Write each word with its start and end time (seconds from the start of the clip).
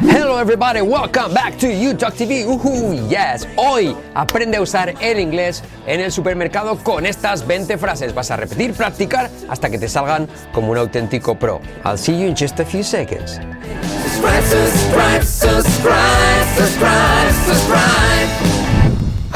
Hello 0.00 0.38
everybody, 0.38 0.80
welcome 0.80 1.34
back 1.34 1.58
to 1.58 1.66
YouTalk 1.66 2.14
TV. 2.14 2.46
Uhu, 2.46 3.06
yes. 3.10 3.46
Hoy 3.58 3.94
aprende 4.14 4.56
a 4.56 4.62
usar 4.62 4.94
el 4.98 5.20
inglés 5.20 5.62
en 5.86 6.00
el 6.00 6.10
supermercado 6.10 6.78
con 6.82 7.04
estas 7.04 7.46
20 7.46 7.76
frases. 7.76 8.14
Vas 8.14 8.30
a 8.30 8.36
repetir, 8.36 8.72
practicar 8.72 9.30
hasta 9.50 9.68
que 9.68 9.78
te 9.78 9.88
salgan 9.88 10.26
como 10.54 10.72
un 10.72 10.78
auténtico 10.78 11.38
pro. 11.38 11.60
I'll 11.84 11.98
see 11.98 12.18
you 12.18 12.28
in 12.28 12.34
just 12.34 12.58
a 12.60 12.64
few 12.64 12.82
seconds. 12.82 13.38
subscribe, 14.42 15.22
subscribe, 15.22 16.46
subscribe. 17.44 18.59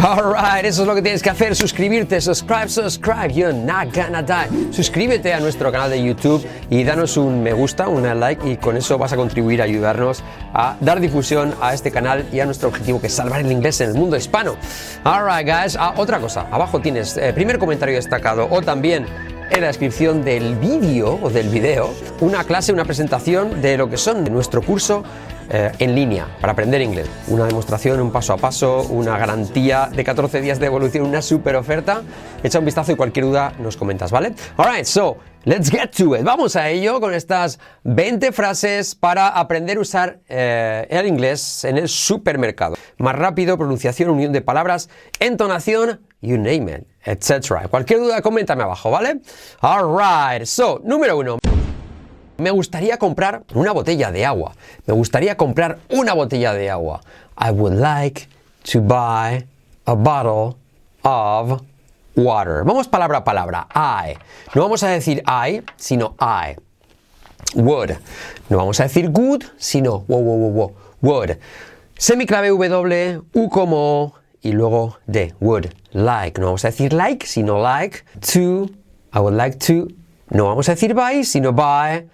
Alright, 0.04 0.66
eso 0.66 0.82
es 0.82 0.86
lo 0.86 0.94
que 0.94 1.00
tienes 1.00 1.22
que 1.22 1.30
hacer, 1.30 1.56
suscribirte, 1.56 2.20
subscribe, 2.20 2.68
subscribe, 2.68 3.32
you're 3.32 3.54
not 3.54 3.88
gonna 3.94 4.22
die. 4.22 4.70
Suscríbete 4.70 5.32
a 5.32 5.40
nuestro 5.40 5.72
canal 5.72 5.88
de 5.88 6.04
YouTube 6.04 6.46
y 6.68 6.84
danos 6.84 7.16
un 7.16 7.42
me 7.42 7.54
gusta, 7.54 7.88
un 7.88 8.02
like 8.20 8.46
y 8.46 8.58
con 8.58 8.76
eso 8.76 8.98
vas 8.98 9.14
a 9.14 9.16
contribuir 9.16 9.62
a 9.62 9.64
ayudarnos 9.64 10.22
a 10.52 10.76
dar 10.78 11.00
difusión 11.00 11.54
a 11.58 11.72
este 11.72 11.90
canal 11.90 12.26
y 12.30 12.40
a 12.40 12.44
nuestro 12.44 12.68
objetivo 12.68 13.00
que 13.00 13.06
es 13.06 13.14
salvar 13.14 13.40
el 13.40 13.50
inglés 13.50 13.80
en 13.80 13.88
el 13.88 13.94
mundo 13.94 14.18
hispano. 14.18 14.56
Alright 15.04 15.48
guys, 15.48 15.74
ah, 15.74 15.94
otra 15.96 16.20
cosa, 16.20 16.48
abajo 16.50 16.80
tienes 16.80 17.16
eh, 17.16 17.32
primer 17.32 17.58
comentario 17.58 17.94
destacado 17.94 18.46
o 18.50 18.60
también 18.60 19.06
en 19.50 19.60
la 19.60 19.68
descripción 19.68 20.24
del 20.24 20.56
vídeo 20.56 21.18
o 21.22 21.30
del 21.30 21.48
video 21.48 21.94
una 22.20 22.44
clase, 22.44 22.72
una 22.72 22.84
presentación 22.84 23.60
de 23.60 23.76
lo 23.76 23.88
que 23.88 23.96
son 23.96 24.24
de 24.24 24.30
nuestro 24.30 24.62
curso 24.62 25.04
eh, 25.50 25.72
en 25.78 25.94
línea 25.94 26.26
para 26.40 26.54
aprender 26.54 26.80
inglés. 26.80 27.08
Una 27.28 27.44
demostración, 27.44 28.00
un 28.00 28.10
paso 28.10 28.32
a 28.32 28.38
paso, 28.38 28.82
una 28.84 29.18
garantía 29.18 29.90
de 29.94 30.02
14 30.02 30.40
días 30.40 30.58
de 30.58 30.66
evolución, 30.66 31.06
una 31.06 31.20
super 31.20 31.56
oferta. 31.56 32.02
Echa 32.42 32.58
un 32.58 32.64
vistazo 32.64 32.92
y 32.92 32.96
cualquier 32.96 33.26
duda 33.26 33.52
nos 33.58 33.76
comentas, 33.76 34.10
¿vale? 34.10 34.34
Alright, 34.56 34.86
so 34.86 35.18
let's 35.44 35.70
get 35.70 35.90
to 35.90 36.16
it. 36.16 36.22
Vamos 36.22 36.56
a 36.56 36.70
ello 36.70 36.98
con 36.98 37.12
estas 37.12 37.58
20 37.82 38.32
frases 38.32 38.94
para 38.94 39.28
aprender 39.28 39.76
a 39.76 39.80
usar 39.80 40.20
eh, 40.28 40.86
el 40.88 41.06
inglés 41.06 41.64
en 41.64 41.76
el 41.76 41.88
supermercado. 41.88 42.76
Más 42.96 43.14
rápido, 43.14 43.58
pronunciación, 43.58 44.08
unión 44.08 44.32
de 44.32 44.40
palabras, 44.40 44.88
entonación, 45.20 46.00
you 46.22 46.38
name 46.38 46.72
it, 46.72 46.86
etc. 47.04 47.68
Cualquier 47.68 48.00
duda, 48.00 48.22
coméntame 48.22 48.62
abajo, 48.62 48.90
¿vale? 48.90 49.20
Alright, 49.60 50.46
so, 50.46 50.80
número 50.84 51.18
uno. 51.18 51.38
Me 52.36 52.50
gustaría 52.50 52.98
comprar 52.98 53.44
una 53.54 53.72
botella 53.72 54.10
de 54.10 54.26
agua. 54.26 54.54
Me 54.86 54.94
gustaría 54.94 55.36
comprar 55.36 55.78
una 55.90 56.14
botella 56.14 56.52
de 56.52 56.70
agua. 56.70 57.00
I 57.38 57.50
would 57.50 57.74
like 57.74 58.28
to 58.72 58.80
buy 58.80 59.46
a 59.86 59.94
bottle 59.94 60.56
of 61.02 61.62
water. 62.16 62.64
Vamos 62.64 62.88
palabra 62.88 63.18
a 63.18 63.24
palabra. 63.24 63.68
I. 63.74 64.16
No 64.54 64.62
vamos 64.62 64.82
a 64.82 64.88
decir 64.88 65.22
I, 65.26 65.62
sino 65.76 66.16
I. 66.20 66.56
Would. 67.54 67.96
No 68.48 68.56
vamos 68.56 68.80
a 68.80 68.84
decir 68.84 69.10
good, 69.10 69.44
sino 69.56 70.04
wow, 70.08 70.20
wow, 70.20 70.36
wow, 70.36 70.50
wow. 70.50 70.76
Would. 71.02 71.38
Semiclave 71.96 72.48
W, 72.48 73.22
U 73.32 73.48
como 73.48 74.14
y 74.44 74.52
luego 74.52 74.98
D. 75.06 75.34
Would. 75.40 75.74
Like. 75.92 76.40
No 76.40 76.46
vamos 76.46 76.64
a 76.64 76.68
decir 76.68 76.92
like, 76.92 77.26
sino 77.26 77.60
like. 77.60 78.04
To. 78.32 78.68
I 79.12 79.18
would 79.18 79.34
like 79.34 79.58
to. 79.66 79.88
No 80.30 80.46
vamos 80.46 80.68
a 80.68 80.72
decir 80.72 80.94
buy, 80.94 81.24
sino 81.24 81.52
buy 81.52 82.08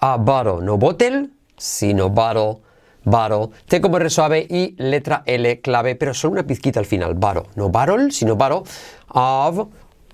a 0.00 0.16
bottle. 0.18 0.60
No 0.62 0.76
bottle, 0.76 1.30
sino 1.56 2.10
bottle. 2.10 2.62
Bottle. 3.04 3.50
T 3.68 3.80
como 3.80 3.98
R 3.98 4.10
suave 4.10 4.46
y 4.48 4.74
letra 4.78 5.22
L 5.26 5.60
clave, 5.60 5.94
pero 5.94 6.12
solo 6.12 6.32
una 6.32 6.42
pizquita 6.42 6.80
al 6.80 6.86
final. 6.86 7.14
Bottle. 7.14 7.44
No 7.54 7.68
bottle, 7.68 8.10
sino 8.10 8.34
bottle. 8.34 8.62
Of 9.08 9.68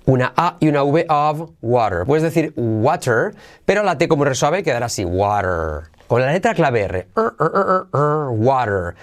una 0.05 0.33
A 0.35 0.57
y 0.59 0.67
una 0.67 0.83
V 0.83 1.05
of 1.09 1.51
water. 1.61 2.05
Puedes 2.05 2.23
decir 2.23 2.53
water, 2.55 3.33
pero 3.65 3.83
la 3.83 3.97
T 3.97 4.07
como 4.07 4.25
R 4.25 4.35
suave 4.35 4.61
quedará 4.61 4.85
así. 4.85 5.05
Water. 5.05 5.89
Con 6.07 6.21
la 6.21 6.31
letra 6.31 6.53
clave 6.53 6.83
R. 6.83 7.07
Er, 7.15 8.27
water. 8.29 8.95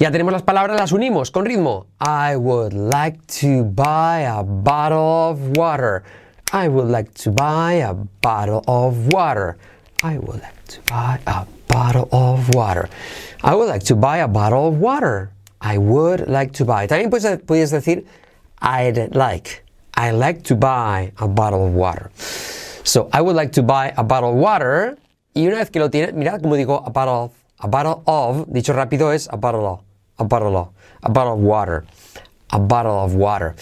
Ya 0.00 0.12
tenemos 0.12 0.32
las 0.32 0.42
palabras, 0.42 0.78
las 0.78 0.92
unimos 0.92 1.32
con 1.32 1.44
ritmo. 1.44 1.86
I 1.98 2.36
would 2.36 2.72
like 2.72 3.18
to 3.40 3.64
buy 3.64 4.20
a 4.20 4.44
bottle 4.44 5.32
of 5.32 5.58
water. 5.58 6.04
I 6.52 6.68
would 6.68 6.88
like 6.88 7.12
to 7.24 7.32
buy 7.32 7.82
a 7.82 7.94
bottle 8.22 8.62
of 8.68 9.12
water. 9.12 9.56
I 10.04 10.18
would 10.18 10.40
like 10.40 10.64
to 10.68 10.80
buy 10.88 11.18
a 11.26 11.44
bottle 11.66 12.08
of 12.12 12.54
water. 12.54 12.88
I 13.42 13.56
would 13.56 13.66
like 13.66 13.82
to 13.86 13.96
buy 13.96 14.18
a 14.18 14.28
bottle 14.28 14.68
of 14.68 14.78
water. 14.78 15.32
I 15.60 15.78
would 15.78 16.28
like 16.28 16.52
to 16.58 16.64
buy. 16.64 16.86
También 16.86 17.10
puedes, 17.10 17.72
decir 17.72 18.04
I'd 18.62 19.16
like. 19.16 19.64
I 19.96 20.12
like 20.12 20.44
to 20.44 20.54
buy 20.54 21.10
a 21.18 21.26
bottle 21.26 21.66
of 21.66 21.74
water. 21.74 22.12
So, 22.84 23.08
I 23.12 23.20
would 23.20 23.34
like 23.34 23.50
to 23.54 23.64
buy 23.64 23.92
a 23.96 24.04
bottle 24.04 24.30
of 24.30 24.36
water. 24.36 24.96
Y 25.34 25.48
una 25.48 25.56
vez 25.56 25.70
que 25.70 25.80
lo 25.80 25.90
tienes, 25.90 26.14
mirad 26.14 26.40
como 26.40 26.54
digo 26.54 26.86
a 26.86 26.90
bottle 26.90 27.14
of. 27.14 27.32
A 27.60 27.66
bottle 27.66 28.04
of, 28.06 28.46
dicho 28.46 28.72
rápido 28.72 29.12
es 29.12 29.28
a 29.32 29.36
bottle 29.36 29.66
of. 29.66 29.87
A 30.18 30.24
bottle 30.24 30.56
of. 30.56 30.68
A 31.02 31.10
bottle 31.10 31.34
of 31.34 31.40
water. 31.40 31.84
A 32.50 32.58
bottle 32.58 32.98
of 32.98 33.14
water. 33.14 33.54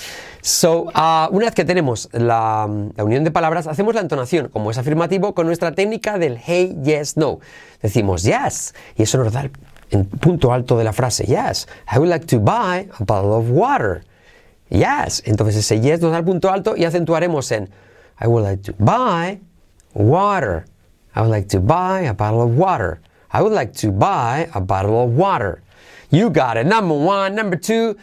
So, 0.46 0.92
uh, 0.94 1.28
una 1.32 1.46
vez 1.46 1.54
que 1.54 1.64
tenemos 1.64 2.08
la, 2.12 2.66
unión 2.98 3.24
de 3.24 3.32
palabras, 3.32 3.66
hacemos 3.66 3.96
la 3.96 4.00
entonación, 4.00 4.48
como 4.48 4.70
es 4.70 4.78
afirmativo, 4.78 5.34
con 5.34 5.46
nuestra 5.46 5.72
técnica 5.72 6.18
del 6.18 6.38
hey, 6.38 6.76
yes, 6.84 7.16
no. 7.16 7.40
Decimos 7.82 8.22
yes, 8.22 8.72
y 8.96 9.02
eso 9.02 9.18
nos 9.18 9.32
da 9.32 9.42
el 9.90 10.04
punto 10.04 10.52
alto 10.52 10.78
de 10.78 10.84
la 10.84 10.92
frase. 10.92 11.24
Yes, 11.24 11.66
I 11.92 11.98
would 11.98 12.08
like 12.08 12.26
to 12.26 12.38
buy 12.38 12.88
a 12.98 13.04
bottle 13.04 13.32
of 13.32 13.50
water. 13.50 14.04
Yes, 14.70 15.22
entonces 15.26 15.56
ese 15.56 15.80
yes 15.80 16.00
nos 16.00 16.12
da 16.12 16.18
el 16.18 16.24
punto 16.24 16.50
alto 16.50 16.76
y 16.76 16.84
acentuaremos 16.84 17.50
en 17.50 17.68
I 18.20 18.28
would 18.28 18.44
like 18.44 18.62
to 18.62 18.72
buy 18.78 19.40
water. 19.94 20.64
I 21.14 21.20
would 21.20 21.30
like 21.30 21.48
to 21.48 21.60
buy 21.60 22.02
a 22.02 22.14
bottle 22.14 22.42
of 22.42 22.56
water. 22.56 23.00
I 23.32 23.42
would 23.42 23.52
like 23.52 23.72
to 23.80 23.90
buy 23.90 24.48
a 24.54 24.60
bottle 24.60 25.02
of 25.02 25.10
water. 25.16 25.62
You 26.10 26.30
got 26.30 26.56
it. 26.56 26.66
Number 26.66 26.94
one. 26.94 27.34
Number 27.34 27.58
two. 27.58 27.96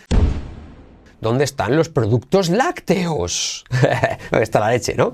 ¿Dónde 1.21 1.45
están 1.45 1.77
los 1.77 1.87
productos 1.87 2.49
lácteos? 2.49 3.63
¿Dónde 4.29 4.43
está 4.43 4.59
la 4.59 4.71
leche, 4.71 4.93
no? 4.95 5.13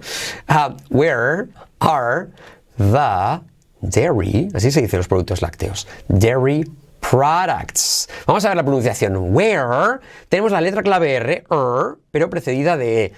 Uh, 0.50 0.74
where 0.90 1.50
are 1.80 2.30
the 2.78 3.42
dairy, 3.82 4.50
así 4.56 4.72
se 4.72 4.82
dice 4.82 4.98
los 4.98 5.08
productos 5.08 5.44
lácteos, 5.44 5.88
dairy 6.08 6.66
products. 7.00 8.10
Vamos 8.26 8.44
a 8.46 8.50
ver 8.50 8.58
la 8.58 8.64
pronunciación. 8.64 9.34
Where 9.36 10.00
tenemos 10.30 10.52
la 10.52 10.62
letra 10.62 10.84
clave 10.84 11.16
R, 11.16 11.46
er, 11.50 11.98
pero 12.12 12.30
precedida 12.30 12.76
de 12.76 13.06
E. 13.06 13.14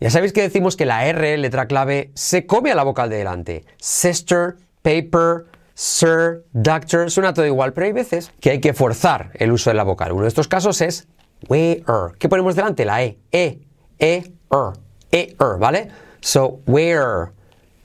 Ya 0.00 0.10
sabéis 0.10 0.32
que 0.32 0.42
decimos 0.42 0.76
que 0.76 0.84
la 0.84 1.06
R, 1.06 1.38
letra 1.38 1.66
clave, 1.66 2.10
se 2.14 2.44
come 2.44 2.72
a 2.72 2.74
la 2.74 2.82
vocal 2.82 3.08
de 3.08 3.18
delante. 3.18 3.64
Sister, 3.78 4.56
paper, 4.82 5.46
sir, 5.74 6.44
doctor, 6.52 7.10
suena 7.10 7.34
todo 7.34 7.46
igual, 7.46 7.72
pero 7.72 7.86
hay 7.86 7.92
veces 7.92 8.32
que 8.40 8.50
hay 8.50 8.60
que 8.60 8.72
forzar 8.74 9.30
el 9.34 9.52
uso 9.52 9.70
de 9.70 9.74
la 9.74 9.84
vocal. 9.84 10.12
Uno 10.12 10.22
de 10.22 10.28
estos 10.28 10.48
casos 10.48 10.80
es 10.80 11.08
where. 11.48 11.84
¿Qué 12.18 12.28
ponemos 12.28 12.56
delante? 12.56 12.84
La 12.84 13.02
E. 13.02 13.18
E, 13.30 13.60
E, 13.98 14.32
er. 14.50 14.72
E, 15.10 15.36
er, 15.38 15.58
¿vale? 15.58 15.88
So, 16.20 16.60
where. 16.66 17.32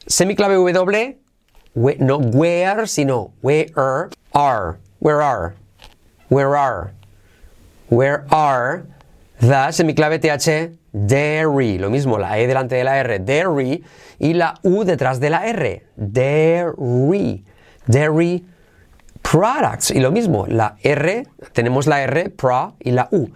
Semiclave 0.05 0.55
W, 0.55 1.17
no 1.99 2.17
where, 2.17 2.87
sino 2.87 3.33
where 3.41 3.67
are. 4.33 4.79
Where 4.99 5.21
are. 5.21 5.55
Where 6.29 6.55
are. 6.55 6.93
Where 7.89 8.25
are 8.29 8.85
the 9.39 9.71
semiclave 9.71 10.19
TH 10.19 10.77
dairy. 10.91 11.77
Lo 11.77 11.89
mismo, 11.89 12.17
la 12.17 12.39
E 12.39 12.47
delante 12.47 12.75
de 12.75 12.83
la 12.83 12.99
R, 12.99 13.19
dairy, 13.19 13.83
y 14.19 14.33
la 14.33 14.55
U 14.63 14.83
detrás 14.83 15.19
de 15.19 15.29
la 15.29 15.45
R, 15.47 15.85
dairy. 15.95 17.45
Dairy 17.89 18.43
products. 19.23 19.91
Y 19.91 19.99
lo 19.99 20.11
mismo, 20.11 20.47
la 20.47 20.75
R, 20.83 21.25
tenemos 21.53 21.87
la 21.87 21.97
R, 22.01 22.29
pro, 22.29 22.75
y 22.85 22.91
la 22.91 23.07
U. 23.11 23.29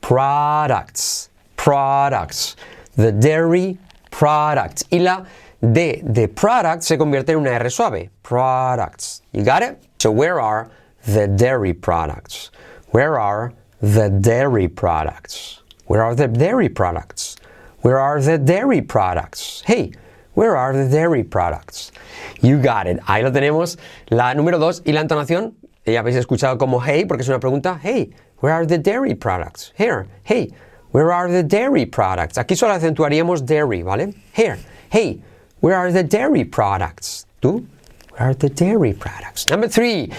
Products. 0.00 1.30
Products. 1.56 2.56
The 2.96 3.12
dairy 3.12 3.78
products. 4.10 4.84
Y 4.90 4.98
la 4.98 5.24
D 5.60 6.02
de 6.02 6.28
product 6.28 6.82
se 6.82 6.96
convierte 6.96 7.30
en 7.30 7.38
una 7.38 7.50
R 7.50 7.70
suave. 7.70 8.10
Products. 8.22 9.22
You 9.32 9.44
got 9.44 9.62
it? 9.62 9.82
So 9.98 10.10
where 10.10 10.40
are 10.40 10.70
the 11.06 11.26
dairy 11.26 11.72
products? 11.72 12.50
Where 12.90 13.18
are 13.18 13.52
the 13.80 14.10
dairy 14.10 14.68
products? 14.68 15.62
Where 15.86 16.02
are 16.02 16.14
the 16.14 16.28
dairy 16.28 16.68
products? 16.68 17.36
Where 17.80 17.98
are 17.98 18.20
the 18.20 18.38
dairy 18.38 18.80
products? 18.80 19.62
Hey, 19.66 19.92
where 20.34 20.56
are 20.56 20.72
the 20.72 20.88
dairy 20.88 21.24
products? 21.24 21.92
You 22.40 22.58
got 22.58 22.86
it. 22.86 22.98
Ahí 23.06 23.22
lo 23.22 23.30
tenemos. 23.30 23.78
La 24.10 24.34
número 24.34 24.58
dos 24.58 24.82
y 24.84 24.92
la 24.92 25.00
entonación. 25.00 25.54
Ya 25.86 26.00
habéis 26.00 26.16
escuchado 26.16 26.58
como 26.58 26.80
hey, 26.80 27.04
porque 27.06 27.22
es 27.22 27.28
una 27.28 27.40
pregunta. 27.40 27.78
Hey, 27.82 28.10
where 28.40 28.54
are 28.54 28.66
the 28.66 28.78
dairy 28.78 29.14
products? 29.14 29.72
Here. 29.76 30.06
Hey, 30.24 30.50
where 30.92 31.12
are 31.12 31.30
the 31.30 31.42
dairy 31.42 31.86
products? 31.86 32.38
Aquí 32.38 32.56
solo 32.56 32.74
acentuaríamos 32.74 33.44
dairy, 33.44 33.82
¿vale? 33.82 34.14
Here. 34.32 34.58
Hey, 34.90 35.20
where 35.60 35.76
are 35.76 35.92
the 35.92 36.02
dairy 36.02 36.44
products? 36.44 37.26
¿Tú? 37.40 37.66
Where 38.12 38.28
are 38.30 38.34
the 38.34 38.48
dairy 38.48 38.94
products? 38.94 39.48
Number 39.50 39.68
three. 39.68 40.10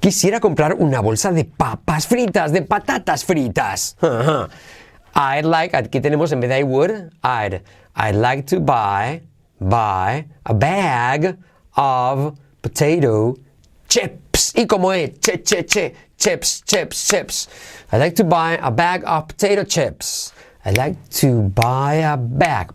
Quisiera 0.00 0.40
comprar 0.40 0.74
una 0.74 1.00
bolsa 1.00 1.30
de 1.30 1.44
papas 1.44 2.08
fritas, 2.08 2.50
de 2.52 2.62
patatas 2.62 3.24
fritas. 3.24 3.96
I'd 5.14 5.44
like, 5.44 5.72
aquí 5.72 6.00
tenemos 6.00 6.32
en 6.32 6.40
vez 6.40 6.48
de 6.48 6.60
I 6.60 6.62
would, 6.62 7.10
I'd, 7.22 7.62
I'd 7.94 8.14
like 8.14 8.46
to 8.46 8.60
buy, 8.60 9.22
buy 9.60 10.26
a 10.46 10.54
bag 10.54 11.36
of 11.76 12.38
potato 12.62 13.36
chips. 13.88 14.52
Y 14.56 14.64
como 14.66 14.92
E, 14.92 15.12
che, 15.20 15.42
che, 15.42 15.64
che, 15.64 15.94
chips, 16.16 16.62
chips, 16.62 17.08
chips. 17.08 17.48
I 17.92 17.98
like 17.98 18.14
to 18.16 18.24
buy 18.24 18.58
a 18.62 18.70
bag 18.70 19.02
of 19.04 19.28
potato 19.28 19.64
chips. 19.64 20.32
I 20.64 20.70
like 20.70 20.96
to 21.20 21.42
buy 21.42 21.94
a 21.94 22.16
bag. 22.16 22.72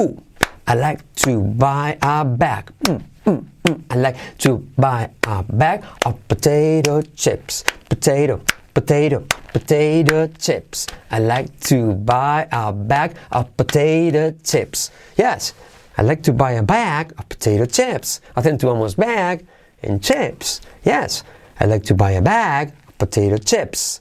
Ooh, 0.00 0.22
I 0.66 0.74
like 0.74 1.00
to 1.26 1.40
buy 1.40 1.98
a 2.00 2.24
bag. 2.24 2.72
Mm, 2.84 3.02
mm, 3.26 3.44
mm. 3.64 3.82
I 3.90 3.96
like 3.96 4.16
to 4.38 4.58
buy 4.78 5.10
a 5.26 5.42
bag 5.42 5.84
of 6.06 6.16
potato 6.28 7.02
chips. 7.14 7.64
Potato, 7.88 8.40
potato, 8.72 9.24
potato 9.54 10.26
chips. 10.36 10.86
I 11.10 11.20
like 11.20 11.58
to 11.70 11.94
buy 11.94 12.46
a 12.50 12.72
bag 12.72 13.14
of 13.30 13.56
potato 13.56 14.34
chips. 14.42 14.90
Yes, 15.16 15.54
I 15.96 16.02
like 16.02 16.22
to 16.24 16.32
buy 16.32 16.52
a 16.58 16.62
bag 16.62 17.14
of 17.16 17.28
potato 17.28 17.64
chips. 17.64 18.20
I 18.36 18.42
tend 18.42 18.60
to 18.60 18.68
almost 18.68 18.98
bag 18.98 19.46
and 19.82 20.02
chips. 20.02 20.60
Yes, 20.82 21.22
I 21.60 21.66
like 21.66 21.84
to 21.84 21.94
buy 21.94 22.10
a 22.10 22.20
bag 22.20 22.74
of 22.88 22.98
potato 22.98 23.38
chips. 23.38 24.00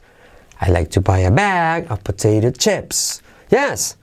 I 0.60 0.72
like 0.72 0.90
to 0.92 1.02
buy 1.02 1.20
a 1.20 1.32
bag 1.32 1.86
of 1.90 2.04
potato 2.04 2.50
chips. 2.50 3.22
Yes, 3.50 3.96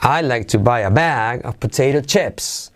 I 0.00 0.22
like 0.22 0.46
to 0.48 0.58
buy 0.58 0.80
a 0.80 0.90
bag 0.90 1.44
of 1.44 1.58
potato 1.58 2.00
chips. 2.00 2.70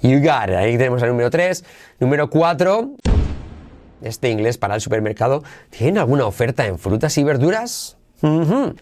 You 0.00 0.20
got 0.20 0.48
it. 0.48 0.56
Ahí 0.56 0.78
tenemos 0.78 1.02
el 1.02 1.08
número 1.08 1.28
3. 1.28 1.62
Número 2.00 2.30
4. 2.30 3.17
Este 4.02 4.30
inglés 4.30 4.58
para 4.58 4.74
el 4.74 4.80
supermercado. 4.80 5.42
¿Tienen 5.70 5.98
alguna 5.98 6.26
oferta 6.26 6.66
en 6.66 6.78
frutas 6.78 7.16
y 7.18 7.24
verduras? 7.24 7.96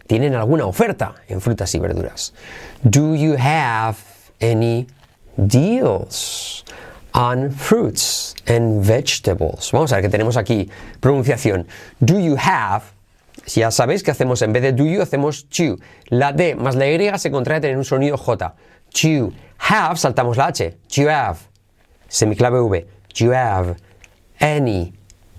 ¿Tienen 0.07 0.33
alguna 0.35 0.65
oferta 0.65 1.15
en 1.27 1.41
frutas 1.41 1.73
y 1.75 1.79
verduras? 1.79 2.33
Do 2.83 3.15
you 3.15 3.35
have 3.37 3.97
any 4.41 4.87
deals 5.37 6.65
on 7.13 7.51
fruits 7.51 8.35
and 8.47 8.85
vegetables? 8.85 9.71
Vamos 9.71 9.91
a 9.91 9.97
ver 9.97 10.05
qué 10.05 10.09
tenemos 10.09 10.37
aquí. 10.37 10.69
Pronunciación. 10.99 11.67
Do 11.99 12.19
you 12.19 12.35
have 12.37 12.97
si 13.45 13.61
ya 13.61 13.71
sabéis 13.71 14.03
que 14.03 14.11
hacemos 14.11 14.41
en 14.41 14.51
vez 14.51 14.61
de 14.61 14.73
do 14.73 14.85
you, 14.85 15.01
hacemos 15.01 15.47
chew. 15.49 15.79
La 16.09 16.33
D 16.33 16.55
más 16.55 16.75
la 16.75 16.89
Y 16.89 17.19
se 17.19 17.31
contrae 17.31 17.61
tener 17.61 17.77
un 17.77 17.85
sonido 17.85 18.17
J. 18.17 18.55
Chew. 18.89 19.31
Have, 19.59 19.95
saltamos 19.97 20.35
la 20.35 20.47
H. 20.47 20.77
You 20.89 21.07
have. 21.09 21.37
Semiclave 22.09 22.59
V. 22.59 22.85
You 23.15 23.31
have 23.31 23.77
any 24.39 24.93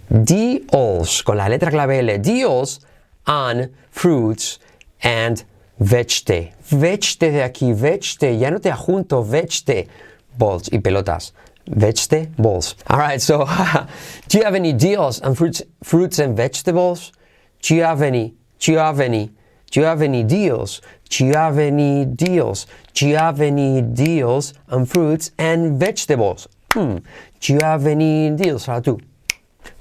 deals, 0.08 1.22
con 1.22 1.37
la 1.37 1.49
letra 1.49 1.70
clave 1.70 1.99
L, 1.99 2.19
deals 2.20 2.81
on 3.26 3.70
fruits 3.90 4.58
and 5.02 5.44
vegetables. 5.78 6.55
Vegetables 6.70 7.34
de 7.34 7.43
aquí, 7.43 7.72
vegetables. 7.72 8.40
Ya 8.40 8.50
no 8.50 8.58
te 8.58 8.70
vegetables 8.70 9.88
balls 10.37 10.69
y 10.72 10.78
pelotas. 10.78 11.32
Vegetables. 11.66 12.76
All 12.87 12.99
right, 12.99 13.20
so 13.20 13.44
do 14.28 14.38
you 14.38 14.44
have 14.44 14.55
any 14.55 14.72
deals 14.72 15.20
on 15.20 15.34
fruits, 15.34 15.62
fruits 15.82 16.19
and 16.19 16.37
vegetables? 16.37 17.12
Do 17.61 17.75
you 17.75 17.82
have 17.82 18.00
any? 18.02 18.34
Do 18.58 18.72
you 18.72 18.78
have 18.78 19.00
any? 19.00 19.31
Do 19.70 19.81
you 19.81 19.87
have 19.87 20.00
any 20.00 20.22
deals? 20.25 20.81
Do 21.11 21.26
you 21.26 21.34
have 21.34 21.58
any 21.58 22.06
deals? 22.06 22.66
Do 22.94 23.06
you 23.06 23.16
have 23.16 23.40
any 23.40 23.82
deals 23.82 24.54
on 24.70 24.87
fruits 24.87 25.31
and 25.38 25.78
vegetables? 25.78 26.49
Hmm. 26.72 26.99
Do 27.40 27.52
you 27.52 27.58
have 27.62 27.87
any 27.87 28.31
deals? 28.31 28.66
Ahora. 28.69 28.96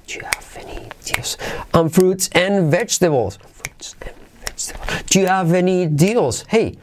Do 0.08 0.14
you 0.16 0.22
have 0.24 0.58
any 0.58 0.88
deals 1.04 1.38
on 1.74 1.90
fruits 1.90 2.30
and 2.34 2.72
vegetables? 2.72 3.38
Fruits 3.52 3.96
and 4.02 4.16
vegetables. 4.40 5.04
Do 5.10 5.20
you 5.20 5.28
have 5.28 5.54
any 5.54 5.86
deals? 5.86 6.46
Hey, 6.48 6.78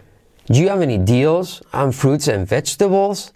do 0.46 0.60
you 0.60 0.68
have 0.68 0.82
any 0.82 0.98
deals 0.98 1.62
on 1.72 1.92
fruits 1.92 2.28
and 2.28 2.46
vegetables? 2.46 3.32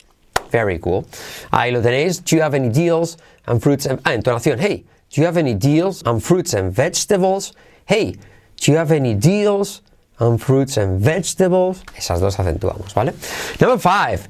Very 0.51 0.79
cool. 0.79 1.07
Ahí 1.51 1.73
lo 1.73 1.81
tenéis. 1.81 2.23
Do 2.23 2.37
you 2.37 2.43
have 2.43 2.53
any 2.55 2.69
deals 2.69 3.17
on 3.47 3.61
fruits 3.61 3.87
and... 3.87 3.99
Ah, 4.05 4.13
entonación. 4.13 4.59
Hey, 4.61 4.85
do 5.11 5.23
you 5.23 5.27
have 5.27 5.39
any 5.39 5.55
deals 5.55 6.03
on 6.03 6.21
fruits 6.21 6.53
and 6.53 6.71
vegetables? 6.71 7.55
Hey, 7.87 8.15
do 8.57 8.73
you 8.73 8.77
have 8.77 8.93
any 8.93 9.15
deals 9.15 9.81
on 10.21 10.37
fruits 10.37 10.77
and 10.77 11.01
vegetables? 11.01 11.83
Esas 11.97 12.21
dos 12.21 12.37
acentuamos, 12.37 12.93
¿vale? 12.93 13.15
Number 13.59 13.79
five. 13.79 14.29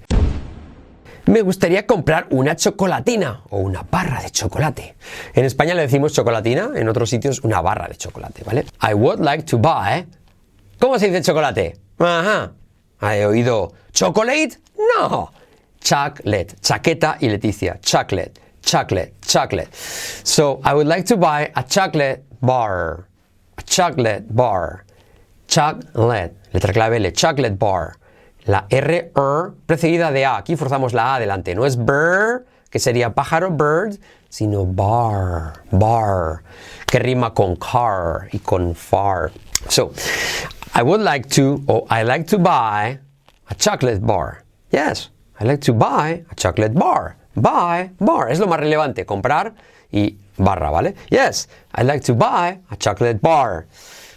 Me 1.28 1.42
gustaría 1.42 1.86
comprar 1.86 2.26
una 2.30 2.56
chocolatina 2.56 3.42
o 3.50 3.58
una 3.58 3.82
barra 3.82 4.22
de 4.22 4.30
chocolate. 4.30 4.96
En 5.34 5.44
España 5.44 5.74
le 5.74 5.82
decimos 5.82 6.14
chocolatina, 6.14 6.70
en 6.74 6.88
otros 6.88 7.10
sitios 7.10 7.44
una 7.44 7.60
barra 7.60 7.86
de 7.86 7.96
chocolate, 7.96 8.44
¿vale? 8.44 8.64
I 8.80 8.94
would 8.94 9.20
like 9.20 9.42
to 9.42 9.58
buy. 9.58 10.06
¿Cómo 10.80 10.98
se 10.98 11.08
dice 11.08 11.20
chocolate? 11.20 11.76
Ajá. 11.98 12.52
¿He 13.02 13.26
oído 13.26 13.74
chocolate? 13.92 14.58
No. 14.96 15.30
Chocolate. 15.80 16.56
Chaqueta 16.62 17.18
y 17.20 17.28
Leticia. 17.28 17.78
Chocolate. 17.78 18.32
Chocolate. 18.62 19.12
Chocolate. 19.20 19.68
So 20.24 20.62
I 20.64 20.72
would 20.72 20.86
like 20.86 21.04
to 21.08 21.18
buy 21.18 21.52
a 21.54 21.62
chocolate 21.62 22.22
bar. 22.40 23.06
A 23.58 23.62
chocolate 23.64 24.24
bar. 24.30 24.86
Chocolate. 25.46 26.32
Letra 26.54 26.72
clave 26.72 26.96
L. 26.96 27.12
Chocolate 27.12 27.56
bar. 27.58 27.98
La 28.48 28.64
R, 28.70 29.12
R, 29.14 29.52
precedida 29.66 30.10
de 30.10 30.24
A. 30.24 30.38
Aquí 30.38 30.56
forzamos 30.56 30.94
la 30.94 31.12
A 31.12 31.16
adelante. 31.16 31.54
No 31.54 31.66
es 31.66 31.76
bird, 31.76 32.46
que 32.70 32.78
sería 32.78 33.12
pájaro, 33.12 33.50
bird, 33.50 34.00
sino 34.30 34.64
bar, 34.64 35.64
bar, 35.70 36.42
que 36.86 36.98
rima 36.98 37.34
con 37.34 37.56
car 37.56 38.28
y 38.32 38.38
con 38.38 38.74
far. 38.74 39.32
So, 39.68 39.92
I 40.74 40.80
would 40.80 41.02
like 41.02 41.28
to, 41.36 41.60
or 41.66 41.84
I 41.90 42.04
like 42.04 42.24
to 42.28 42.38
buy 42.38 42.98
a 43.50 43.54
chocolate 43.54 44.00
bar. 44.00 44.44
Yes, 44.70 45.10
I 45.38 45.44
like 45.44 45.60
to 45.66 45.74
buy 45.74 46.24
a 46.30 46.34
chocolate 46.34 46.72
bar. 46.72 47.16
Buy, 47.34 47.90
bar. 48.00 48.30
Es 48.30 48.38
lo 48.38 48.46
más 48.46 48.60
relevante, 48.60 49.04
comprar 49.04 49.52
y 49.92 50.16
barra, 50.38 50.70
¿vale? 50.70 50.94
Yes, 51.10 51.50
I 51.76 51.82
like 51.82 52.02
to 52.06 52.14
buy 52.14 52.58
a 52.70 52.76
chocolate 52.78 53.20
bar. 53.20 53.66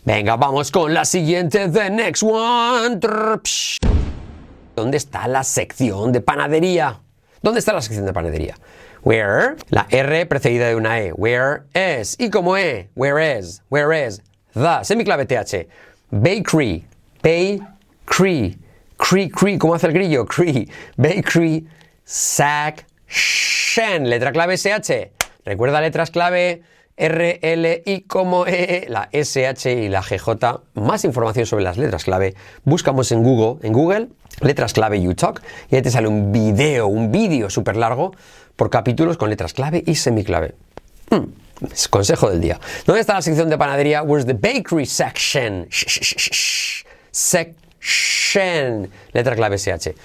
Venga, 0.05 0.37
vamos 0.37 0.71
con 0.71 0.93
la 0.93 1.03
siguiente, 1.03 1.67
the 1.67 1.89
next 1.89 2.23
one. 2.23 3.01
¿Dónde 4.75 4.97
está 4.97 5.27
la 5.27 5.43
sección 5.43 6.11
de 6.11 6.21
panadería? 6.21 7.01
¿Dónde 7.41 7.59
está 7.59 7.73
la 7.73 7.81
sección 7.81 8.05
de 8.05 8.13
panadería? 8.13 8.55
Where, 9.03 9.55
la 9.69 9.87
R 9.89 10.25
precedida 10.27 10.67
de 10.67 10.75
una 10.75 10.99
E. 10.99 11.11
Where 11.11 11.63
is. 11.73 12.15
Y 12.19 12.29
como 12.29 12.55
E, 12.57 12.89
where 12.95 13.39
is, 13.39 13.63
where 13.69 13.91
is. 14.07 14.21
The, 14.53 14.83
semiclave 14.83 15.25
TH. 15.25 15.67
Bakery, 16.11 16.85
bakery. 17.23 18.57
Cree, 18.97 19.29
cree, 19.29 19.57
¿cómo 19.57 19.73
hace 19.73 19.87
el 19.87 19.93
grillo? 19.93 20.25
Cree. 20.25 20.67
Bakery, 20.97 21.67
section. 22.03 22.87
Letra 24.07 24.31
clave 24.31 24.57
SH. 24.57 25.11
Recuerda 25.45 25.81
letras 25.81 26.11
clave 26.11 26.61
R, 27.01 27.39
L, 27.41 27.83
I 27.83 28.01
como 28.01 28.45
E, 28.45 28.85
la 28.87 29.09
SH 29.11 29.73
y 29.73 29.89
la 29.89 30.03
GJ. 30.03 30.61
Más 30.75 31.03
información 31.03 31.47
sobre 31.47 31.63
las 31.63 31.77
letras 31.77 32.03
clave. 32.03 32.35
Buscamos 32.63 33.11
en 33.11 33.23
Google, 33.23 33.67
en 33.67 33.73
Google, 33.73 34.09
letras 34.41 34.73
clave 34.73 35.01
YouTalk 35.01 35.41
y 35.71 35.77
ahí 35.77 35.81
te 35.81 35.89
sale 35.89 36.07
un 36.07 36.31
video, 36.31 36.85
un 36.87 37.11
vídeo 37.11 37.49
súper 37.49 37.75
largo 37.75 38.11
por 38.55 38.69
capítulos 38.69 39.17
con 39.17 39.31
letras 39.31 39.53
clave 39.53 39.83
y 39.83 39.95
semiclave. 39.95 40.53
Mm, 41.09 41.23
es 41.71 41.87
consejo 41.87 42.29
del 42.29 42.39
día. 42.39 42.59
¿Dónde 42.85 43.01
está 43.01 43.15
la 43.15 43.23
sección 43.23 43.49
de 43.49 43.57
panadería? 43.57 44.03
Where's 44.03 44.27
the 44.27 44.33
bakery 44.33 44.85
section? 44.85 45.67
Section. 47.11 48.91
Letra 49.11 49.35
clave 49.35 49.57
SH. 49.57 49.95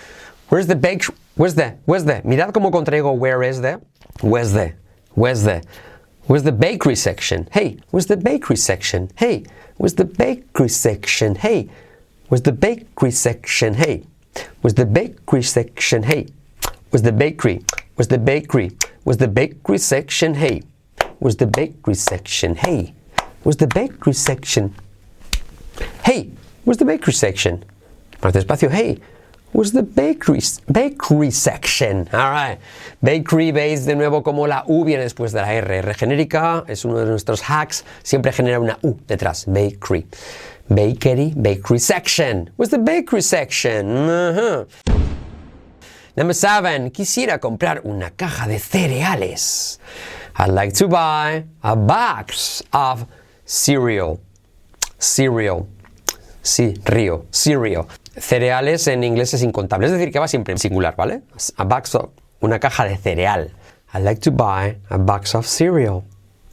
Where's 0.49 0.67
the 0.67 0.77
bake? 0.77 1.05
Where's 1.37 1.57
the? 1.57 1.75
Where's 1.85 2.07
the? 2.07 2.23
Mirad 2.25 2.53
cómo 2.53 2.71
contraigo 2.71 3.13
where 3.13 3.47
is 3.47 3.61
the. 3.61 3.81
Where's 4.23 4.55
the? 4.55 4.75
Where's 5.15 5.43
the? 5.45 5.61
Where's 6.27 6.43
the 6.43 6.51
bakery 6.51 6.97
section? 6.97 7.47
Hey, 7.53 7.79
where's 7.91 8.07
the 8.07 8.17
bakery 8.17 8.57
section? 8.57 9.11
Hey, 9.15 9.45
where's 9.77 9.95
the 9.95 10.05
bakery 10.05 10.69
section? 10.69 11.37
Hey, 11.37 11.69
where's 12.29 12.43
the 12.43 12.51
bakery 12.51 13.13
section? 13.13 13.75
Hey, 13.75 14.03
where's 14.61 14.75
the 14.75 14.87
bakery 14.87 15.43
section? 15.45 16.03
Hey, 16.03 16.27
where's 16.91 17.03
the 17.03 17.13
bakery? 17.13 17.65
Where's 17.95 18.09
the 18.09 18.19
bakery? 18.19 18.73
Where's 19.05 19.19
the 19.19 19.29
bakery 19.29 19.79
section? 19.79 20.35
Hey, 20.35 20.63
where's 21.21 21.37
the 21.37 21.47
bakery 21.47 21.95
section? 21.95 22.57
Hey, 22.57 22.93
where's 23.45 23.59
the 23.59 23.69
bakery 23.69 24.13
section? 24.13 24.75
Hey, 26.03 26.31
where's 26.65 26.79
the 26.79 26.85
bakery 26.85 27.13
section? 27.13 27.65
Más 28.21 28.33
despacio. 28.33 28.69
Hey, 28.69 28.99
where's 29.57 29.73
the 29.73 29.83
bakery, 29.83 30.41
bakery 30.71 31.31
section? 31.31 32.07
All 32.13 32.31
right. 32.31 32.59
Bakery, 33.03 33.53
veis 33.53 33.87
de 33.87 33.95
nuevo 33.95 34.23
como 34.23 34.47
la 34.47 34.65
U 34.69 34.85
viene 34.85 35.03
después 35.03 35.33
de 35.33 35.41
la 35.41 35.55
R. 35.55 35.79
R 35.79 35.95
genérica 35.95 36.65
es 36.69 36.85
uno 36.85 36.99
de 36.99 37.07
nuestros 37.07 37.41
hacks. 37.41 37.83
Siempre 38.03 38.33
genera 38.33 38.61
una 38.61 38.79
U 38.83 38.99
detrás. 39.07 39.47
Bakery. 39.47 40.07
Bakery, 40.69 41.33
bakery 41.35 41.79
section. 41.79 42.51
Where's 42.57 42.71
the 42.71 42.79
bakery 42.79 43.23
section? 43.23 43.97
Uh-huh. 43.97 44.67
Number 46.17 46.35
seven. 46.35 46.91
Quisiera 46.91 47.39
comprar 47.39 47.81
una 47.85 48.11
caja 48.11 48.47
de 48.47 48.59
cereales. 48.59 49.79
I'd 50.39 50.51
like 50.51 50.75
to 50.75 50.87
buy 50.87 51.45
a 51.63 51.75
box 51.75 52.63
of 52.75 53.07
cereal. 53.47 54.21
Cereal. 54.99 55.67
Sí, 56.43 56.75
río, 56.85 57.25
cereal. 57.31 57.89
Cereales 58.19 58.87
en 58.89 59.05
inglés 59.05 59.35
es 59.35 59.43
incontable, 59.43 59.87
es 59.87 59.93
decir, 59.93 60.11
que 60.11 60.19
va 60.19 60.29
siempre 60.29 60.53
en 60.53 60.59
singular, 60.59 60.97
¿vale? 60.97 61.23
A 61.57 61.65
box 61.65 61.95
of, 61.95 62.11
una 62.41 62.59
caja 62.59 62.85
de 62.85 62.97
cereal. 62.97 63.53
I'd 63.93 64.03
like 64.03 64.21
to 64.23 64.31
buy 64.31 64.79
a 64.91 64.99
box 64.99 65.35
of 65.35 65.47
cereal. 65.47 66.05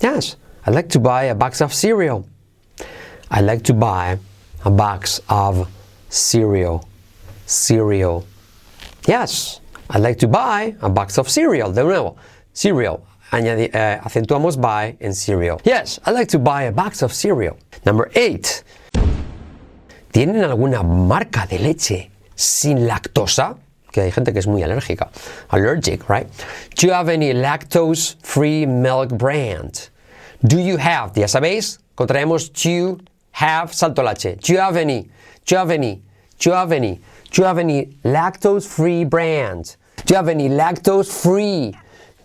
Yes, 0.02 0.38
I'd 0.66 0.76
like 0.76 0.90
to 0.90 1.00
buy 1.00 1.30
a 1.30 1.36
box 1.36 1.62
of 1.62 1.74
cereal. 1.74 2.26
I'd 3.30 3.46
like 3.46 3.64
to 3.64 3.74
buy 3.74 4.18
a 4.64 4.70
box 4.70 5.22
of 5.28 5.68
cereal. 6.10 6.86
Cereal. 7.46 8.26
Yes, 9.08 9.62
I'd 9.90 10.02
like 10.02 10.20
to 10.20 10.28
buy 10.28 10.76
a 10.82 10.90
box 10.90 11.18
of 11.18 11.30
cereal. 11.30 11.72
De 11.72 11.84
nuevo, 11.84 12.16
cereal. 12.54 13.02
Eh, 13.32 14.00
acentuamos 14.04 14.58
buy 14.58 14.96
en 15.00 15.14
cereal. 15.14 15.60
Yes, 15.64 16.00
I'd 16.06 16.14
like 16.14 16.28
to 16.30 16.40
buy 16.40 16.64
a 16.64 16.72
box 16.72 17.02
of 17.02 17.12
cereal. 17.12 17.58
Number 17.84 18.12
eight. 18.16 18.64
¿Tienen 20.14 20.44
alguna 20.44 20.84
marca 20.84 21.48
de 21.48 21.58
leche 21.58 22.12
sin 22.36 22.88
lactosa? 22.88 23.56
Que 23.92 24.02
hay 24.02 24.12
gente 24.12 24.32
que 24.32 24.38
es 24.38 24.46
muy 24.46 24.62
alérgica. 24.62 25.10
Allergic, 25.50 26.08
right? 26.08 26.28
Do 26.80 26.86
you 26.86 26.94
have 26.94 27.10
any 27.10 27.34
lactose-free 27.34 28.68
milk 28.68 29.18
brand? 29.18 29.90
Do 30.44 30.60
you 30.60 30.78
have? 30.78 31.14
Ya 31.16 31.28
sabéis, 31.28 31.80
contraemos 31.96 32.52
do 32.54 33.00
have, 33.32 33.74
salto. 33.74 34.04
Do 34.04 34.54
you 34.54 34.60
have 34.60 34.78
any? 34.78 35.10
Do 35.48 35.56
you 35.56 35.58
have 35.58 35.72
any? 35.72 36.04
Do 36.38 36.52
you 36.52 36.56
have 36.56 36.72
any? 36.72 37.02
Do 37.32 37.42
you 37.42 37.48
have 37.48 37.58
any 37.58 37.98
lactose-free 38.04 39.06
brand? 39.06 39.78
Do 40.06 40.14
you 40.14 40.16
have 40.16 40.30
any 40.30 40.48
lactose-free 40.48 41.74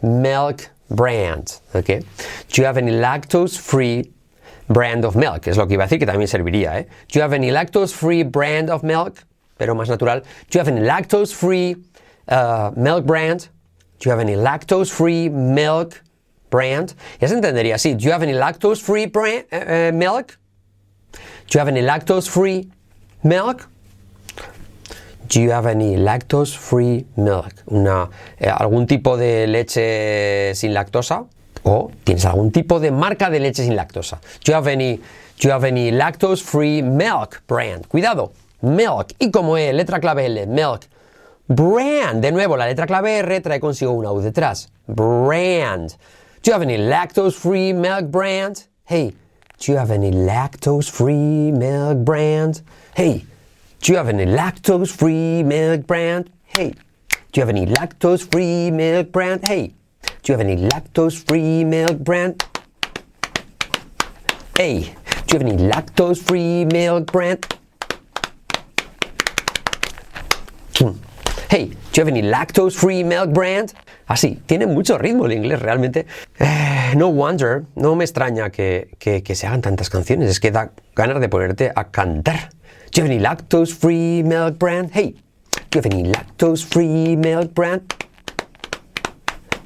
milk 0.03 0.69
brand? 0.91 1.59
Okay. 1.75 2.01
Do 2.51 2.61
you 2.61 2.67
have 2.67 2.77
any 2.77 2.93
lactose-free 2.93 4.13
brand 4.69 5.05
of 5.05 5.17
milk? 5.17 5.47
Es 5.47 5.57
lo 5.57 5.67
que 5.67 5.75
iba 5.75 5.85
a 5.85 5.87
decir 5.87 5.99
que 5.99 6.07
también 6.07 6.29
serviría, 6.29 6.79
¿eh? 6.79 6.87
Do 7.13 7.19
you 7.19 7.23
have 7.23 7.35
any 7.35 7.51
lactose-free 7.51 8.25
brand 8.25 8.71
of 8.71 8.83
milk? 8.83 9.25
Pero 9.57 9.75
más 9.75 9.89
natural. 9.89 10.21
Do 10.21 10.27
you 10.53 10.61
have 10.61 10.69
any 10.69 10.81
lactose-free 10.81 11.77
uh, 12.29 12.71
milk 12.77 13.05
brand? 13.05 13.49
Do 13.99 14.09
you 14.09 14.13
have 14.13 14.21
any 14.21 14.37
lactose-free 14.37 15.31
milk 15.31 16.03
brand? 16.51 16.95
Ya 17.21 17.29
se 17.29 17.35
entendería 17.35 17.75
así. 17.75 17.95
Do 17.95 18.05
you 18.05 18.13
have 18.13 18.23
any 18.23 18.35
lactose-free 18.35 19.07
uh, 19.53 19.93
milk? 19.93 20.39
Do 21.13 21.55
you 21.55 21.59
have 21.61 21.69
any 21.69 21.83
lactose-free 21.83 22.71
milk? 23.25 23.69
Do 25.29 25.43
you 25.43 25.51
have 25.51 25.67
any 25.67 25.97
lactose-free 25.97 27.07
milk? 27.17 27.53
Eh, 28.39 28.49
¿Algún 28.49 28.87
tipo 28.87 29.17
de 29.17 29.47
leche 29.47 30.55
sin 30.55 30.73
lactosa? 30.73 31.27
¿O 31.63 31.91
tienes 32.05 32.25
algún 32.25 32.51
tipo 32.53 32.81
de 32.81 32.91
marca 32.91 33.31
de 33.31 33.41
leche 33.41 33.65
sin 33.65 33.77
lactosa? 33.77 34.21
Do 34.45 34.53
you 34.53 34.55
have 34.55 34.71
any, 34.71 35.01
any 35.45 35.91
lactose-free 35.91 36.83
milk 36.83 37.43
brand? 37.47 37.87
Cuidado, 37.87 38.33
milk. 38.63 39.15
Y 39.19 39.31
como 39.31 39.57
E, 39.57 39.73
letra 39.73 40.01
clave 40.01 40.27
L, 40.27 40.47
milk. 40.47 40.87
Brand. 41.49 42.21
De 42.23 42.31
nuevo, 42.31 42.57
la 42.57 42.67
letra 42.67 42.87
clave 42.87 43.19
R 43.19 43.41
trae 43.41 43.59
consigo 43.59 43.93
una 43.93 44.13
U 44.13 44.21
detrás. 44.21 44.69
Brand. 44.87 45.93
Do 46.43 46.51
you 46.51 46.53
have 46.53 46.63
any 46.63 46.79
lactose-free 46.79 47.73
milk 47.73 48.11
brand? 48.11 48.67
Hey, 48.85 49.15
do 49.59 49.73
you 49.73 49.79
have 49.79 49.91
any 49.91 50.11
lactose-free 50.13 51.53
milk 51.53 52.05
brand? 52.05 52.63
Hey, 52.95 53.25
do 53.81 53.93
you 53.93 53.99
have 53.99 54.09
any 54.09 54.25
lactose-free 54.25 55.43
milk 55.43 55.87
brand? 55.87 56.31
Hey, 56.45 56.75
do 57.33 57.41
you 57.41 57.43
have 57.43 57.49
any 57.49 57.67
lactose-free 57.67 58.71
milk 58.71 59.11
brand? 59.11 59.47
Hey, 59.47 59.75
do 60.23 60.33
you 60.33 60.39
have 60.39 60.41
any 60.47 60.57
lactose-free 60.57 61.65
milk 61.65 61.99
brand? 61.99 62.43
Hey, 64.57 64.95
do 65.27 65.37
you 65.37 65.39
have 65.39 65.43
any 65.43 65.57
lactose-free 65.57 66.65
milk 66.67 67.13
brand? 67.13 67.47
Hmm. 70.79 70.93
Hey, 71.51 71.67
do 71.67 71.75
you 71.95 72.05
have 72.05 72.09
any 72.09 72.23
lactose-free 72.23 73.05
milk 73.05 73.31
brand? 73.33 73.73
Así, 74.07 74.39
tiene 74.47 74.67
mucho 74.67 74.97
ritmo 74.99 75.27
el 75.27 75.33
inglés 75.33 75.61
realmente. 75.61 76.07
Eh, 76.39 76.95
no 76.97 77.09
wonder, 77.09 77.65
no 77.75 77.95
me 77.95 78.05
extraña 78.05 78.51
que, 78.51 78.91
que- 78.99 79.23
que 79.23 79.35
se 79.35 79.47
hagan 79.47 79.61
tantas 79.61 79.91
canciones, 79.91 80.31
es 80.31 80.41
que 80.41 80.51
da 80.51 80.73
ganas 80.95 81.21
de 81.21 81.29
ponerte 81.29 81.73
a 81.75 81.85
cantar. 81.91 82.51
Do 82.93 83.01
you 83.01 83.05
have 83.05 83.11
any 83.13 83.21
lactose-free 83.21 84.23
milk 84.25 84.59
brand? 84.59 84.91
Hey, 84.95 85.15
do 85.71 85.79
you 85.79 85.83
have 85.83 85.87
any 85.87 86.05
lactose-free 86.05 87.17
milk 87.17 87.53
brand? 87.55 87.83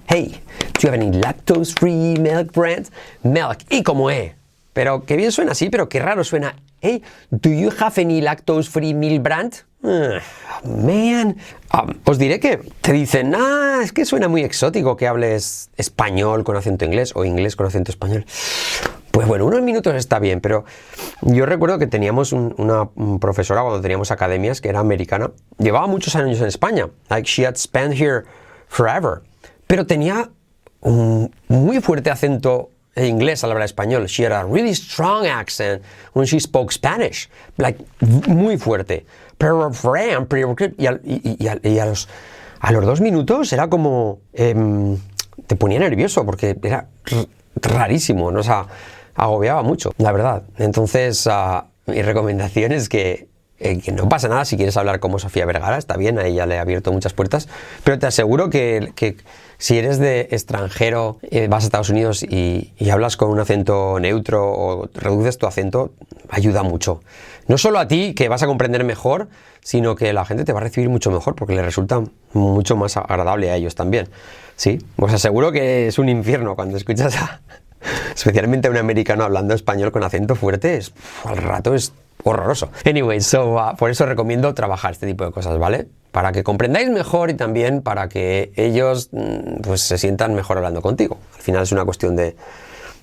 Hey, 0.09 0.41
do 0.75 0.81
you 0.83 0.89
have 0.89 0.95
any 0.95 1.11
lactose-free 1.11 2.17
milk 2.19 2.53
brand? 2.53 2.89
Milk, 3.23 3.59
y 3.71 3.83
como 3.83 4.11
E. 4.11 4.35
Pero 4.73 5.05
qué 5.05 5.17
bien 5.17 5.33
suena 5.33 5.53
así, 5.53 5.69
pero 5.71 5.89
qué 5.89 6.01
raro 6.01 6.25
suena. 6.25 6.57
Hey, 6.81 7.03
do 7.31 7.51
you 7.51 7.71
have 7.79 8.01
any 8.01 8.21
lactose-free 8.21 8.95
milk 8.95 9.23
brand? 9.23 9.55
Ah, 9.85 10.21
man. 10.65 11.37
Ah, 11.71 11.87
os 12.05 12.19
diré 12.19 12.39
que 12.41 12.59
te 12.81 12.93
dicen, 12.93 13.35
ah, 13.37 13.81
es 13.83 13.93
que 13.93 14.05
suena 14.05 14.29
muy 14.29 14.43
exótico 14.43 14.97
que 14.97 15.07
hables 15.09 15.71
español 15.77 16.45
con 16.45 16.57
acento 16.57 16.85
inglés 16.85 17.13
o 17.15 17.25
inglés 17.25 17.57
con 17.57 17.67
acento 17.67 17.91
español. 17.91 18.25
Pues 19.11 19.27
bueno, 19.29 19.45
unos 19.45 19.61
minutos 19.63 19.95
está 19.95 20.19
bien, 20.19 20.41
pero 20.41 20.65
yo 21.23 21.45
recuerdo 21.47 21.79
que 21.79 21.87
teníamos 21.87 22.33
un- 22.33 22.55
una 22.59 22.89
un 22.95 23.19
profesora 23.21 23.61
cuando 23.63 23.81
teníamos 23.83 24.11
academias 24.11 24.61
que 24.61 24.69
era 24.71 24.79
americana. 24.81 25.33
Llevaba 25.59 25.87
muchos 25.87 26.17
años 26.17 26.41
en 26.41 26.47
España. 26.47 26.89
Like 27.11 27.29
she 27.29 27.45
had 27.47 27.57
spent 27.57 27.93
here 27.95 28.25
forever. 28.69 29.23
Pero 29.67 29.87
tenía 29.87 30.31
un 30.81 31.35
muy 31.49 31.81
fuerte 31.81 32.11
acento 32.11 32.71
inglés 32.97 33.43
al 33.45 33.53
hablar 33.53 33.65
español. 33.65 34.07
She 34.07 34.25
had 34.27 34.33
a 34.33 34.45
really 34.45 34.75
strong 34.75 35.27
accent 35.27 35.83
when 36.13 36.27
she 36.27 36.39
spoke 36.41 36.73
Spanish. 36.73 37.29
Like, 37.57 37.83
muy 38.29 38.59
fuerte. 38.59 39.07
Pero, 39.39 39.71
y, 40.79 40.87
al- 40.87 41.01
y- 41.05 41.37
y- 41.65 41.79
a, 41.79 41.87
los, 41.87 42.09
a 42.61 42.73
los 42.73 42.85
dos 42.85 43.01
minutos 43.01 43.53
era 43.53 43.69
como... 43.69 44.21
em, 44.33 44.99
te 45.47 45.57
ponía 45.57 45.79
nervioso 45.81 46.25
porque 46.27 46.57
era 46.63 46.89
rarísimo, 47.57 48.31
¿no? 48.31 48.41
O 48.41 48.43
sea, 48.43 48.67
agobiaba 49.15 49.63
mucho, 49.63 49.93
la 49.99 50.13
verdad. 50.13 50.43
Entonces, 50.59 51.27
ah, 51.31 51.67
mi 51.87 52.03
recomendación 52.03 52.73
es 52.73 52.89
que, 52.89 53.29
eh, 53.59 53.79
que 53.81 53.93
no 53.93 54.09
pasa 54.09 54.29
nada 54.29 54.45
si 54.45 54.57
quieres 54.57 54.77
hablar 54.77 55.01
como 55.01 55.19
Sofía 55.19 55.45
Vergara, 55.47 55.79
está 55.79 55.97
bien, 55.97 56.19
a 56.19 56.27
ella 56.27 56.47
le 56.47 56.59
ha 56.59 56.63
abierto 56.63 56.93
muchas 56.93 57.13
puertas, 57.13 57.49
pero 57.85 57.99
te 57.99 58.07
aseguro 58.07 58.51
que, 58.51 58.93
que 58.95 59.17
si 59.63 59.79
eres 59.79 60.01
de 60.01 60.23
extranjero, 60.33 61.19
eh, 61.23 61.47
vas 61.47 61.63
a 61.63 61.67
Estados 61.67 61.89
Unidos 61.89 62.25
y, 62.25 62.73
hablas 62.91 63.17
con 63.17 63.31
un 63.31 63.39
acento 63.39 64.01
neutro 64.01 64.43
o 64.45 64.89
reduces 64.93 65.39
tu 65.39 65.47
acento, 65.47 65.93
ayuda 66.31 66.65
mucho. 66.65 67.01
No 67.47 67.57
solo 67.59 67.79
a 67.79 67.87
ti, 67.87 68.13
que 68.13 68.29
vas 68.29 68.43
a 68.43 68.49
comprender 68.49 68.83
mejor, 68.83 69.29
sino 69.61 69.95
que 69.95 70.13
la 70.13 70.25
gente 70.25 70.45
te 70.45 70.53
va 70.53 70.59
a 70.59 70.65
recibir 70.65 70.89
mucho 70.89 71.13
mejor 71.13 71.37
porque 71.37 71.55
le 71.55 71.63
resulta 71.63 72.03
mucho 72.33 72.75
más 72.75 72.97
agradable 72.97 73.53
a 73.53 73.57
ellos 73.57 73.77
también. 73.77 74.09
Sí, 74.57 74.81
os 74.97 75.13
aseguro 75.13 75.53
que 75.53 75.87
es 75.87 75.97
un 76.01 76.09
infierno 76.09 76.57
cuando 76.57 76.77
escuchas 76.77 77.15
a, 77.19 77.41
especialmente 78.17 78.67
a 78.67 78.73
un 78.73 78.79
americano 78.79 79.23
hablando 79.23 79.55
español 79.55 79.93
con 79.93 80.03
acento 80.03 80.35
fuerte, 80.35 80.77
es, 80.77 80.93
al 81.25 81.37
rato 81.37 81.73
es 81.77 81.93
horroroso. 82.25 82.71
Anyway, 82.85 83.21
so, 83.21 83.57
uh, 83.57 83.77
por 83.77 83.91
eso 83.91 84.07
recomiendo 84.07 84.55
trabajar 84.55 84.93
este 84.93 85.07
tipo 85.07 85.25
de 85.25 85.33
cosas, 85.33 85.59
¿vale? 85.59 85.89
Para 86.11 86.33
que 86.33 86.43
comprendáis 86.43 86.91
mejor 86.91 87.31
y 87.31 87.35
también 87.35 87.83
para 87.83 88.09
que 88.09 88.53
ellos 88.57 89.09
mm, 89.13 89.63
pues, 89.63 89.81
se 89.81 89.99
sientan 89.99 90.35
mejor 90.35 90.59
hablando 90.59 90.83
contigo. 90.83 91.19
Al 91.35 91.43
final 91.43 91.63
es 91.63 91.73
una 91.73 91.85
cuestión 91.85 92.17
de, 92.17 92.37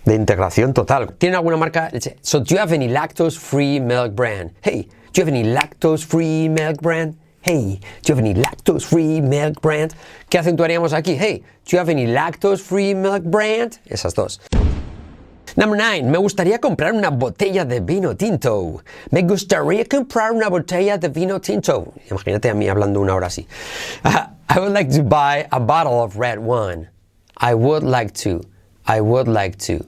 de 0.06 0.16
integración 0.16 0.74
total. 0.74 1.14
¿Tienen 1.18 1.36
alguna 1.36 1.58
marca? 1.58 1.92
So, 2.22 2.40
do 2.40 2.46
you 2.56 2.60
have 2.60 2.74
any 2.74 2.88
lactose-free 2.88 3.80
milk 3.80 4.14
brand? 4.14 4.52
Hey, 4.62 4.88
do 5.14 5.22
you 5.22 5.24
have 5.24 5.30
any 5.30 5.44
lactose-free 5.44 6.50
milk 6.50 6.82
brand? 6.82 7.16
Hey, 7.42 7.80
do 8.04 8.14
you 8.14 8.16
have 8.16 8.20
any 8.20 8.34
lactose-free 8.34 9.22
milk 9.22 9.62
brand? 9.62 9.94
¿Qué 10.30 10.38
acentuaríamos 10.38 10.94
aquí? 10.94 11.16
Hey, 11.16 11.42
do 11.66 11.72
you 11.72 11.80
have 11.80 11.90
any 11.90 12.06
lactose-free 12.06 12.94
milk 12.96 13.24
brand? 13.24 13.80
Esas 13.86 14.14
dos. 14.14 14.42
Number 15.60 15.76
9. 15.76 16.04
Me 16.04 16.18
gustaría 16.18 16.58
comprar 16.60 16.94
una 16.94 17.10
botella 17.10 17.66
de 17.66 17.82
vino 17.82 18.16
tinto. 18.16 18.82
Me 19.12 19.24
gustaría 19.24 19.84
comprar 19.84 20.32
una 20.32 20.48
botella 20.48 20.98
de 20.98 21.10
vino 21.10 21.42
tinto. 21.42 21.92
Imagínate 22.10 22.50
a 22.50 22.54
mí 22.54 22.70
hablando 22.70 23.02
una 23.02 23.14
hora 23.14 23.28
así. 23.28 23.46
Ah, 24.06 24.32
I 24.48 24.60
would 24.62 24.72
like 24.72 24.90
to 24.92 25.04
buy 25.04 25.46
a 25.52 25.60
bottle 25.60 26.02
of 26.02 26.16
red 26.16 26.40
wine. 26.40 26.88
I 27.36 27.56
would 27.56 27.84
like 27.84 28.14
to. 28.24 28.40
I 28.88 29.02
would 29.02 29.28
like 29.28 29.58
to. 29.68 29.86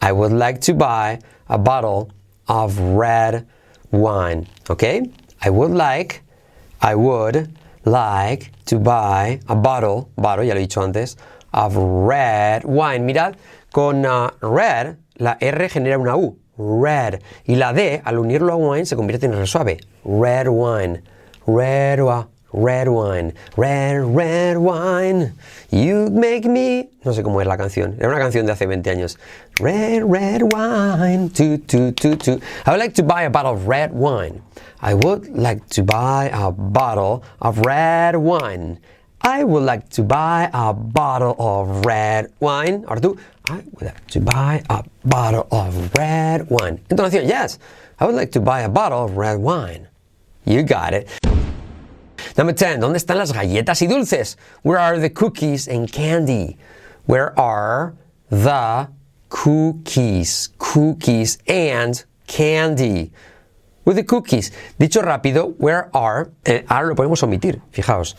I 0.00 0.12
would 0.12 0.30
like 0.32 0.60
to 0.60 0.74
buy 0.74 1.18
a 1.48 1.58
bottle 1.58 2.12
of 2.46 2.78
red 2.78 3.48
wine. 3.90 4.46
Okay? 4.68 5.10
I 5.42 5.50
would 5.50 5.72
like. 5.72 6.22
I 6.80 6.94
would 6.94 7.52
like 7.84 8.52
to 8.66 8.78
buy 8.78 9.40
a 9.48 9.56
bottle, 9.56 10.08
bottle, 10.16 10.44
ya 10.44 10.54
lo 10.54 10.60
he 10.60 10.68
dicho 10.68 10.84
antes, 10.84 11.16
of 11.52 11.74
red 11.76 12.64
wine. 12.64 13.04
Mirad, 13.08 13.34
con 13.72 14.04
uh, 14.04 14.30
red, 14.40 14.96
la 15.20 15.36
R 15.40 15.68
genera 15.68 15.98
una 15.98 16.16
U, 16.16 16.38
red. 16.58 17.20
Y 17.44 17.56
la 17.56 17.72
D, 17.72 18.00
al 18.04 18.18
unirlo 18.18 18.52
a 18.52 18.56
wine, 18.56 18.86
se 18.86 18.96
convierte 18.96 19.26
en 19.26 19.34
R 19.34 19.46
suave. 19.46 19.78
Red 20.04 20.48
wine, 20.48 21.02
red 21.46 22.00
wine. 22.00 22.26
Red 22.52 22.88
wine, 22.88 23.32
red, 23.56 24.02
red 24.02 24.58
wine, 24.58 25.34
you 25.70 26.10
make 26.10 26.46
me. 26.46 26.90
No 27.04 27.12
sé 27.12 27.22
cómo 27.22 27.40
es 27.40 27.46
la 27.46 27.56
canción, 27.56 27.94
era 27.96 28.08
una 28.08 28.18
canción 28.18 28.44
de 28.44 28.50
hace 28.50 28.66
20 28.66 28.90
años. 28.90 29.18
Red, 29.60 30.02
red 30.02 30.42
wine, 30.52 31.30
tu, 31.30 31.58
tu, 31.58 31.92
tu, 31.92 32.16
tu. 32.16 32.40
I 32.66 32.70
would 32.70 32.80
like 32.80 32.94
to 32.94 33.04
buy 33.04 33.22
a 33.22 33.30
bottle 33.30 33.52
of 33.52 33.68
red 33.68 33.92
wine. 33.92 34.42
I 34.82 34.94
would 34.94 35.28
like 35.28 35.64
to 35.76 35.84
buy 35.84 36.28
a 36.32 36.50
bottle 36.50 37.22
of 37.40 37.60
red 37.64 38.16
wine. 38.16 38.80
I 39.22 39.44
would 39.44 39.64
like 39.64 39.88
to 39.90 40.02
buy 40.02 40.50
a 40.52 40.72
bottle 40.72 41.36
of 41.38 41.84
red 41.84 42.32
wine. 42.40 42.84
Ahora 42.88 43.00
tú, 43.00 43.18
I 43.50 43.56
would 43.72 43.82
like 43.82 44.06
to 44.12 44.20
buy 44.20 44.62
a 44.70 44.82
bottle 45.04 45.46
of 45.50 45.92
red 45.96 46.48
wine. 46.48 46.80
Entonación, 46.88 47.28
yes, 47.28 47.58
I 47.98 48.06
would 48.06 48.14
like 48.14 48.32
to 48.32 48.40
buy 48.40 48.62
a 48.62 48.68
bottle 48.68 49.04
of 49.04 49.16
red 49.16 49.38
wine. 49.38 49.88
You 50.46 50.62
got 50.62 50.94
it. 50.94 51.08
Number 52.38 52.54
10. 52.54 52.80
¿Dónde 52.80 52.96
están 52.96 53.18
las 53.18 53.32
galletas 53.32 53.82
y 53.82 53.86
dulces? 53.86 54.36
Where 54.62 54.78
are 54.78 54.98
the 54.98 55.10
cookies 55.10 55.68
and 55.68 55.90
candy? 55.90 56.56
Where 57.04 57.38
are 57.38 57.94
the 58.30 58.88
cookies, 59.28 60.48
cookies 60.56 61.38
and 61.46 62.02
candy? 62.26 63.12
With 63.84 63.96
the 63.96 64.04
cookies. 64.04 64.52
Dicho 64.78 65.02
rápido, 65.02 65.54
where 65.58 65.90
are, 65.92 66.30
eh, 66.44 66.64
ahora 66.68 66.88
lo 66.88 66.94
podemos 66.94 67.22
omitir, 67.22 67.60
fijaos. 67.70 68.16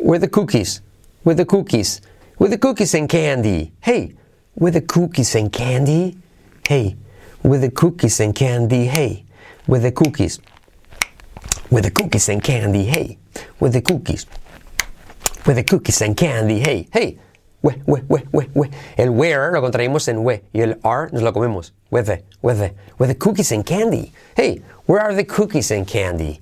Where 0.00 0.18
the 0.18 0.28
cookies, 0.28 0.80
with 1.24 1.38
the 1.38 1.44
cookies, 1.44 2.00
with 2.38 2.52
the 2.52 2.58
cookies 2.58 2.94
and 2.94 3.08
candy. 3.08 3.72
Hey, 3.80 4.14
with 4.54 4.74
the 4.74 4.80
cookies 4.80 5.34
and 5.34 5.52
candy. 5.52 6.16
Hey, 6.66 6.96
with 7.42 7.62
the 7.62 7.70
cookies 7.70 8.20
and 8.20 8.34
candy. 8.34 8.86
Hey, 8.86 9.24
with 9.66 9.82
the 9.82 9.90
cookies. 9.90 10.38
With 11.70 11.84
the 11.84 11.90
cookies 11.90 12.28
and 12.28 12.42
candy. 12.42 12.84
Hey, 12.84 13.18
with 13.58 13.72
the 13.72 13.82
cookies. 13.82 14.26
With 15.44 15.56
the 15.56 15.64
cookies 15.64 16.00
and 16.00 16.16
candy. 16.16 16.60
Hey, 16.60 16.88
hey. 16.92 17.18
We, 17.60 17.74
we, 17.86 18.00
we, 18.08 18.22
we, 18.32 18.48
we. 18.54 18.70
El 18.96 19.10
where 19.10 19.50
lo 19.52 19.60
contraímos 19.60 20.06
en 20.06 20.22
we 20.22 20.42
y 20.54 20.60
el 20.60 20.78
are 20.84 21.10
nos 21.12 21.22
lo 21.22 21.32
comemos. 21.32 21.72
With 21.90 22.06
the, 22.06 22.22
with 22.40 22.60
the, 22.60 22.72
with 22.98 23.08
the 23.08 23.16
cookies 23.16 23.50
and 23.50 23.66
candy. 23.66 24.12
Hey, 24.36 24.62
where 24.86 25.00
are 25.00 25.12
the 25.12 25.24
cookies 25.24 25.72
and 25.72 25.84
candy? 25.86 26.40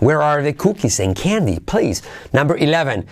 Where 0.00 0.22
are 0.22 0.42
the 0.42 0.52
cookies 0.52 1.00
and 1.00 1.16
candy? 1.16 1.58
Please. 1.58 2.02
Number 2.32 2.56
11. 2.56 3.06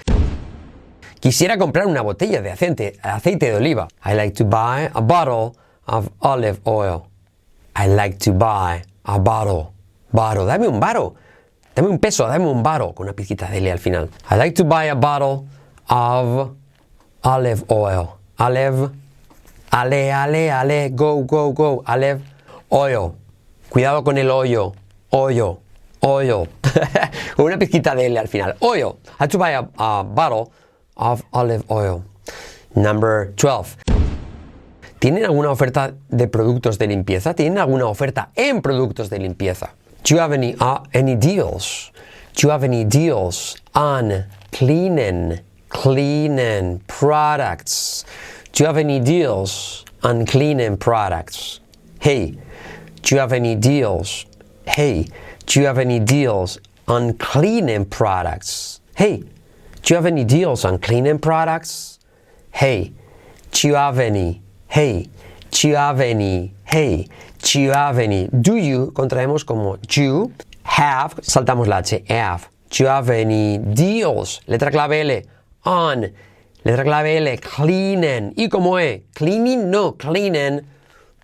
Quisiera 1.20 1.58
comprar 1.58 1.86
una 1.86 2.02
botella 2.02 2.40
de 2.40 2.50
aceite, 2.50 3.46
de 3.46 3.56
oliva. 3.56 3.88
I 4.04 4.14
like 4.14 4.34
to 4.36 4.44
buy 4.44 4.88
a 4.94 5.00
bottle 5.00 5.56
of 5.86 6.08
olive 6.20 6.60
oil. 6.66 7.08
I 7.74 7.88
like 7.88 8.18
to 8.20 8.32
buy 8.32 8.84
a 9.04 9.18
bottle. 9.18 9.72
Bottle. 10.12 10.46
Dame 10.46 10.68
un 10.68 10.78
baro. 10.78 11.16
Dame 11.74 11.88
un 11.88 11.98
peso, 11.98 12.26
dame 12.28 12.46
un 12.46 12.62
baro 12.62 12.92
con 12.92 13.06
una 13.06 13.12
pizquita 13.12 13.50
de 13.50 13.58
L 13.58 13.72
al 13.72 13.78
final. 13.78 14.08
I 14.30 14.36
like 14.36 14.54
to 14.54 14.64
buy 14.64 14.84
a 14.84 14.94
bottle 14.94 15.48
of 15.88 16.56
olive 17.24 17.64
oil. 17.70 18.18
Olive. 18.38 18.90
Ale, 19.72 20.12
ale, 20.12 20.50
ale. 20.52 20.90
Go, 20.90 21.24
go, 21.24 21.52
go. 21.52 21.82
Olive 21.88 22.20
oil. 22.70 23.16
Cuidado 23.68 24.04
con 24.04 24.16
el 24.16 24.30
hoyo. 24.30 24.74
Hoyo. 25.10 25.65
Oil. 26.00 26.48
una 27.38 27.58
pizquita 27.58 27.94
de 27.94 28.06
L 28.06 28.18
al 28.18 28.28
final. 28.28 28.56
Oil. 28.60 28.98
I 29.06 29.24
have 29.24 29.30
to 29.30 29.38
buy 29.38 29.52
a, 29.52 29.68
a 29.78 30.02
bottle 30.02 30.52
of 30.96 31.22
olive 31.32 31.64
oil. 31.68 32.04
Number 32.74 33.32
12. 33.36 33.76
¿Tienen 34.98 35.24
alguna 35.24 35.50
oferta 35.50 35.94
de 36.08 36.26
productos 36.26 36.78
de 36.78 36.86
limpieza? 36.86 37.34
¿Tienen 37.34 37.58
alguna 37.58 37.86
oferta 37.86 38.30
en 38.34 38.62
productos 38.62 39.10
de 39.10 39.18
limpieza? 39.18 39.74
Do 40.04 40.14
you 40.14 40.20
have 40.20 40.32
any, 40.32 40.54
uh, 40.60 40.80
any 40.94 41.16
deals? 41.16 41.92
Do 42.34 42.46
you 42.46 42.50
have 42.50 42.64
any 42.64 42.84
deals 42.84 43.56
on 43.74 44.24
cleaning, 44.52 45.40
cleaning 45.68 46.80
products? 46.86 48.04
Do 48.52 48.62
you 48.62 48.66
have 48.66 48.78
any 48.78 49.00
deals 49.00 49.84
on 50.02 50.24
cleaning 50.26 50.76
products? 50.76 51.60
Hey, 52.00 52.36
do 53.02 53.14
you 53.14 53.20
have 53.20 53.32
any 53.32 53.54
deals? 53.54 54.26
Hey, 54.66 55.06
do 55.46 55.60
you 55.60 55.66
have 55.66 55.78
any 55.78 56.00
deals 56.00 56.58
on 56.88 57.14
cleaning 57.14 57.84
products? 57.84 58.80
Hey, 58.94 59.22
do 59.82 59.94
you 59.94 59.96
have 59.96 60.06
any 60.06 60.24
deals 60.24 60.64
on 60.64 60.78
cleaning 60.78 61.18
products? 61.18 61.98
Hey, 62.50 62.92
do 63.52 63.68
you 63.68 63.74
have 63.74 63.98
any? 63.98 64.42
Hey, 64.68 65.08
do 65.50 65.68
you 65.68 65.76
have 65.76 66.00
any? 66.00 66.52
Hey, 66.64 67.08
do 67.38 67.60
you 67.60 67.70
have 67.70 67.98
any? 67.98 68.28
Do 68.28 68.56
you 68.56 68.90
contraemos 68.92 69.46
como 69.46 69.78
you 69.88 70.32
have, 70.64 71.14
saltamos 71.22 71.68
la 71.68 71.78
H, 71.78 72.02
have. 72.08 72.48
Do 72.70 72.82
you 72.82 72.88
have 72.88 73.10
any 73.10 73.58
deals? 73.58 74.40
Letra 74.48 74.70
clave 74.70 75.00
L, 75.00 75.22
on. 75.64 76.12
Letra 76.64 76.82
clave 76.82 77.16
L, 77.18 77.38
cleaning. 77.38 78.34
¿Y 78.36 78.48
como 78.48 78.78
E? 78.78 79.04
Cleaning, 79.14 79.70
no, 79.70 79.92
cleaning 79.92 80.66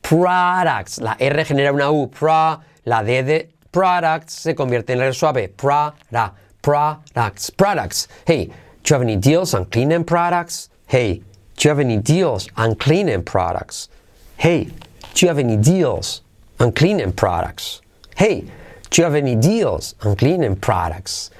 products. 0.00 1.00
La 1.00 1.16
R 1.18 1.44
genera 1.44 1.72
una 1.72 1.90
U, 1.90 2.08
pro, 2.08 2.60
la 2.84 3.02
D 3.02 3.22
de 3.24 3.50
products 3.72 4.34
se 4.34 4.54
convierte 4.54 4.92
en 4.92 5.00
R 5.00 5.14
suave, 5.14 5.48
product, 5.48 6.36
products, 6.60 7.50
products. 7.50 8.08
Hey, 8.26 8.46
do 8.46 8.52
you 8.84 8.94
have 8.94 9.02
any 9.02 9.16
deals 9.16 9.54
on 9.54 9.64
cleaning 9.64 10.04
products? 10.04 10.68
Hey, 10.86 11.22
do 11.56 11.68
you 11.68 11.70
have 11.70 11.80
any 11.80 11.96
deals 11.96 12.48
on 12.56 12.76
cleaning 12.76 13.24
products? 13.24 13.88
Hey, 14.36 14.68
do 15.14 15.26
you 15.26 15.28
have 15.28 15.38
any 15.38 15.56
deals 15.56 16.22
on 16.60 16.72
cleaning 16.72 17.12
products? 17.12 17.80
Hey, 18.16 18.44
do 18.90 19.00
you 19.00 19.04
have 19.04 19.14
any 19.14 19.34
deals 19.34 19.94
on 20.04 20.16
cleaning 20.16 20.56
products? 20.56 21.30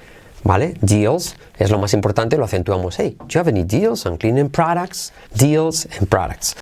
¿Vale? 0.43 0.73
Deals 0.81 1.35
es 1.57 1.71
lo 1.71 1.77
más 1.77 1.93
importante, 1.93 2.37
lo 2.37 2.45
acentuamos. 2.45 2.97
Hey, 2.97 3.15
do 3.19 3.27
you 3.29 3.39
have 3.39 3.47
any 3.47 3.63
deals 3.63 4.05
on 4.05 4.17
cleaning 4.17 4.49
products? 4.49 5.13
Deals 5.37 5.85
and 5.97 6.09
products. 6.09 6.55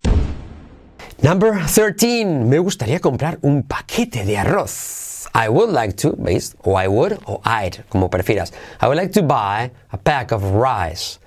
Number 1.22 1.54
13. 1.66 2.48
Me 2.48 2.58
gustaría 2.58 3.00
comprar 3.00 3.38
un 3.42 3.62
paquete 3.62 4.24
de 4.24 4.38
arroz. 4.38 5.11
I 5.34 5.48
would 5.48 5.70
like 5.70 5.96
to, 5.98 6.12
¿veis? 6.12 6.54
O 6.64 6.74
I 6.74 6.88
would 6.88 7.18
o 7.26 7.40
I'd, 7.44 7.84
como 7.90 8.08
prefieras. 8.08 8.52
I 8.80 8.88
would 8.88 8.96
like 8.96 9.12
to 9.12 9.22
buy 9.22 9.70
a 9.92 9.98
pack 9.98 10.32
of 10.32 10.42
rice. 10.42 11.18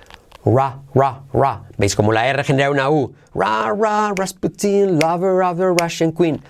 Ra, 0.46 0.80
ra, 0.94 1.22
ra. 1.34 1.62
¿Veis? 1.78 1.96
Como 1.96 2.12
la 2.12 2.22
R 2.22 2.44
genera 2.44 2.70
una 2.72 2.92
U. 2.92 3.16
Ra, 3.34 3.70
ra, 3.70 4.14
Rasputin, 4.18 5.00
lover 5.00 5.44
of 5.44 5.58
the 5.58 5.72
Russian 5.72 6.12
queen. 6.12 6.42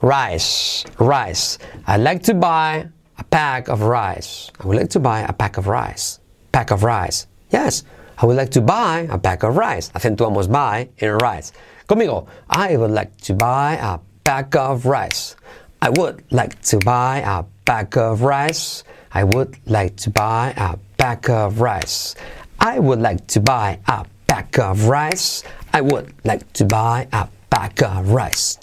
Rice, 0.00 0.84
rice. 0.98 1.58
I'd 1.86 2.00
like 2.00 2.22
to 2.24 2.34
buy 2.34 2.88
a 3.18 3.24
pack 3.24 3.68
of 3.68 3.82
rice. 3.82 4.50
I 4.60 4.66
would 4.66 4.76
like 4.76 4.90
to 4.90 5.00
buy 5.00 5.20
a 5.20 5.32
pack 5.32 5.56
of 5.56 5.66
rice. 5.66 6.20
Pack 6.50 6.70
of 6.70 6.82
rice. 6.82 7.26
Yes, 7.50 7.84
I 8.18 8.26
would 8.26 8.36
like 8.36 8.50
to 8.50 8.60
buy 8.60 9.06
a 9.10 9.18
pack 9.18 9.42
of 9.42 9.56
rice. 9.56 9.90
Acentuamos 9.90 10.50
buy 10.50 10.88
en 10.98 11.18
rice. 11.18 11.52
Conmigo, 11.88 12.26
I 12.50 12.76
would 12.76 12.90
like 12.90 13.16
to 13.22 13.34
buy 13.34 13.74
a 13.74 13.98
pack 14.24 14.54
of 14.56 14.86
rice. 14.86 15.36
I 15.82 15.90
would 15.90 16.22
like 16.30 16.62
to 16.70 16.78
buy 16.78 17.18
a 17.26 17.42
pack 17.64 17.96
of 17.96 18.22
rice. 18.22 18.84
I 19.10 19.24
would 19.24 19.58
like 19.66 19.96
to 20.06 20.10
buy 20.10 20.54
a 20.56 20.78
pack 20.96 21.28
of 21.28 21.60
rice. 21.60 22.14
I 22.60 22.78
would 22.78 23.00
like 23.00 23.26
to 23.34 23.40
buy 23.40 23.80
a 23.88 24.06
pack 24.28 24.60
of 24.60 24.86
rice. 24.86 25.42
I 25.72 25.80
would 25.80 26.14
like 26.24 26.46
to 26.52 26.64
buy 26.64 27.08
a 27.12 27.26
pack 27.50 27.82
of 27.82 28.10
rice. 28.10 28.58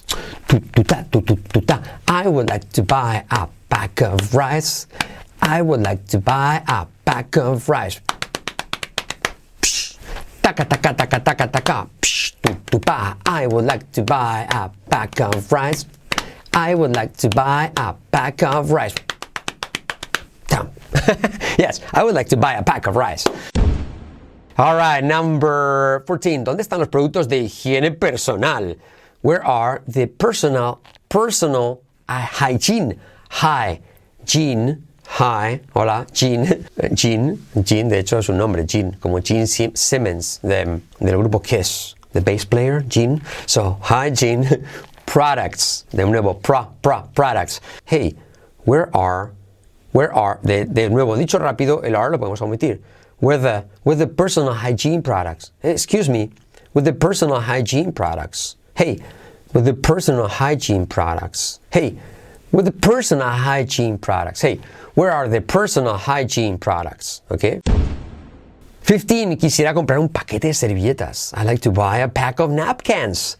I 2.08 2.30
would 2.30 2.48
like 2.48 2.72
to 2.72 2.84
buy 2.84 3.26
a 3.30 3.50
pack 3.70 4.02
of 4.02 4.34
rice. 4.34 4.88
I 5.42 5.62
would 5.62 5.82
like 5.82 6.08
to 6.08 6.20
buy 6.20 6.64
a 6.70 6.88
pack 7.04 7.36
of 7.36 7.68
rice. 7.68 8.00
Taka 10.42 10.64
taka 10.64 10.94
taka 10.94 11.20
taka 11.20 11.48
taka. 11.52 11.90
I 13.26 13.46
would 13.46 13.66
like 13.66 13.92
to 13.92 14.04
buy 14.04 14.48
a 14.50 14.70
pack 14.90 15.20
of 15.20 15.52
rice. 15.52 15.84
I 16.54 16.74
would 16.76 16.96
like 16.96 17.16
to 17.18 17.30
buy 17.30 17.72
a 17.78 17.94
pack 18.12 18.44
of 18.44 18.72
rice. 18.72 18.96
Down. 20.48 20.72
yes, 21.58 21.80
I 21.94 22.04
would 22.04 22.16
like 22.16 22.30
to 22.30 22.38
buy 22.38 22.54
a 22.54 22.64
pack 22.64 22.88
of 22.88 22.96
rice. 22.96 23.26
All 24.58 24.76
right, 24.76 25.04
number 25.04 26.04
14. 26.08 26.44
¿Dónde 26.44 26.60
están 26.62 26.80
los 26.80 26.90
productos 26.90 27.28
de 27.30 27.44
higiene 27.44 27.92
personal? 27.98 28.76
Where 29.22 29.44
are 29.46 29.82
the 29.88 30.08
personal, 30.08 30.82
personal 31.08 31.82
uh, 32.10 32.22
hygiene? 32.26 33.00
Hygiene. 33.30 34.84
Hi, 35.12 35.60
hola, 35.76 36.06
Gene. 36.14 36.66
Gene, 36.94 37.40
Gene, 37.64 37.90
de 37.90 38.00
hecho 38.00 38.20
es 38.20 38.30
un 38.30 38.38
nombre, 38.38 38.64
Gene, 38.68 38.96
como 39.00 39.20
Gene 39.22 39.48
Sim- 39.48 39.76
Simmons 39.76 40.40
de- 40.44 40.82
del 41.00 41.18
grupo 41.18 41.40
Kiss, 41.42 41.96
the 42.14 42.22
bass 42.22 42.46
player, 42.46 42.82
Gene. 42.88 43.20
So, 43.48 43.80
hi, 43.82 44.12
Gene. 44.12 44.46
Products, 45.10 45.86
de 45.90 46.06
nuevo, 46.06 46.36
pro, 46.36 46.68
pro, 46.82 47.10
products. 47.16 47.62
Hey, 47.86 48.16
where 48.64 48.96
are 48.96 49.34
Where 49.92 50.14
are, 50.14 50.40
de, 50.44 50.66
nuevo, 50.90 51.16
dicho 51.16 51.40
rápido, 51.40 51.84
el 51.84 51.96
are 51.96 52.12
lo 52.12 52.20
podemos 52.20 52.42
omitir. 52.42 52.80
Where 53.18 53.38
the, 53.38 53.66
where 53.84 53.96
the 53.96 54.08
personal 54.08 54.54
hygiene 54.54 55.02
products. 55.02 55.52
Eh, 55.64 55.72
Excuse 55.72 56.08
me, 56.10 56.30
with 56.74 56.86
the 56.86 56.94
personal 56.94 57.40
hygiene 57.40 57.92
products. 57.92 58.56
Hey, 58.76 59.00
with 59.54 59.66
the 59.66 59.74
personal 59.74 60.28
hygiene 60.28 60.86
products. 60.86 61.60
Hey, 61.72 61.98
with 62.52 62.66
the 62.66 62.72
personal 62.72 63.28
hygiene 63.28 63.98
products. 63.98 64.42
Hey, 64.42 64.60
where 64.94 65.12
are 65.12 65.28
the 65.28 65.42
personal 65.42 65.98
hygiene 65.98 66.60
products? 66.60 67.24
Okay. 67.32 67.62
15. 68.82 69.38
Quisiera 69.38 69.74
comprar 69.74 70.00
un 70.00 70.10
paquete 70.10 70.42
de 70.42 70.54
servilletas. 70.54 71.34
I 71.36 71.44
like 71.44 71.62
to 71.62 71.72
buy 71.72 71.98
a 71.98 72.08
pack 72.08 72.40
of 72.40 72.52
napkins. 72.52 73.38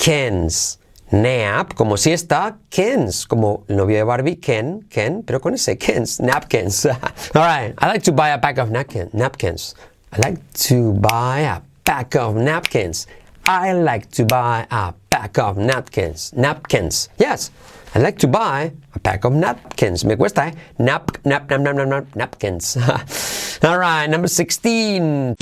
Napkins. 0.00 0.78
Nap, 1.12 1.74
como 1.74 1.98
siesta. 1.98 2.56
Kens, 2.70 3.26
como 3.26 3.64
el 3.68 3.76
novio 3.76 3.98
de 3.98 4.04
Barbie, 4.04 4.36
Ken, 4.36 4.86
Ken, 4.88 5.22
pero 5.22 5.40
con 5.40 5.52
ese 5.52 5.76
Kens, 5.76 6.20
napkins. 6.20 6.86
All 7.34 7.42
right, 7.42 7.74
I 7.78 7.86
like 7.86 8.02
to 8.04 8.12
buy 8.12 8.30
a 8.30 8.38
pack 8.38 8.56
of 8.56 8.70
napkin, 8.70 9.10
napkins. 9.12 9.74
I 10.10 10.20
like 10.26 10.40
to 10.68 10.94
buy 10.94 11.40
a 11.40 11.60
pack 11.84 12.16
of 12.16 12.34
napkins. 12.36 13.06
I 13.44 13.74
like 13.74 14.10
to 14.12 14.24
buy 14.24 14.66
a 14.70 14.94
pack 15.10 15.38
of 15.38 15.58
napkins. 15.58 16.32
Napkins. 16.32 17.10
Yes. 17.18 17.50
I 17.94 17.98
like 17.98 18.16
to 18.20 18.26
buy 18.26 18.72
a 18.94 18.98
pack 19.00 19.24
of 19.24 19.34
napkins. 19.34 20.02
Me 20.06 20.16
cuesta, 20.16 20.46
eh? 20.46 20.52
Nap, 20.78 21.18
nap, 21.26 21.50
nap, 21.50 21.60
nap, 21.60 21.74
nap, 21.74 21.88
nap 21.88 22.16
napkins. 22.16 22.78
All 23.62 23.78
right, 23.78 24.08
number 24.08 24.28
16. 24.28 25.36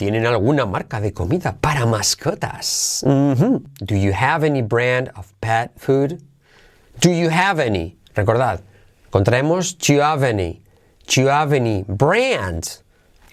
¿Tienen 0.00 0.24
alguna 0.24 0.64
marca 0.64 0.98
de 0.98 1.12
comida 1.12 1.54
para 1.60 1.84
mascotas? 1.84 3.04
Do 3.04 3.94
you 3.94 4.14
have 4.18 4.46
any 4.46 4.62
brand 4.62 5.10
of 5.14 5.26
pet 5.42 5.72
food? 5.76 6.22
Do 7.02 7.10
you 7.10 7.28
have 7.28 7.60
any? 7.60 7.98
Recordad, 8.14 8.62
contraemos 9.10 9.76
do 9.76 9.92
you 9.92 10.00
have 10.00 10.26
any? 10.26 10.62
Do 11.06 11.20
you 11.20 11.28
have 11.28 11.54
any 11.54 11.84
brand? 11.86 12.80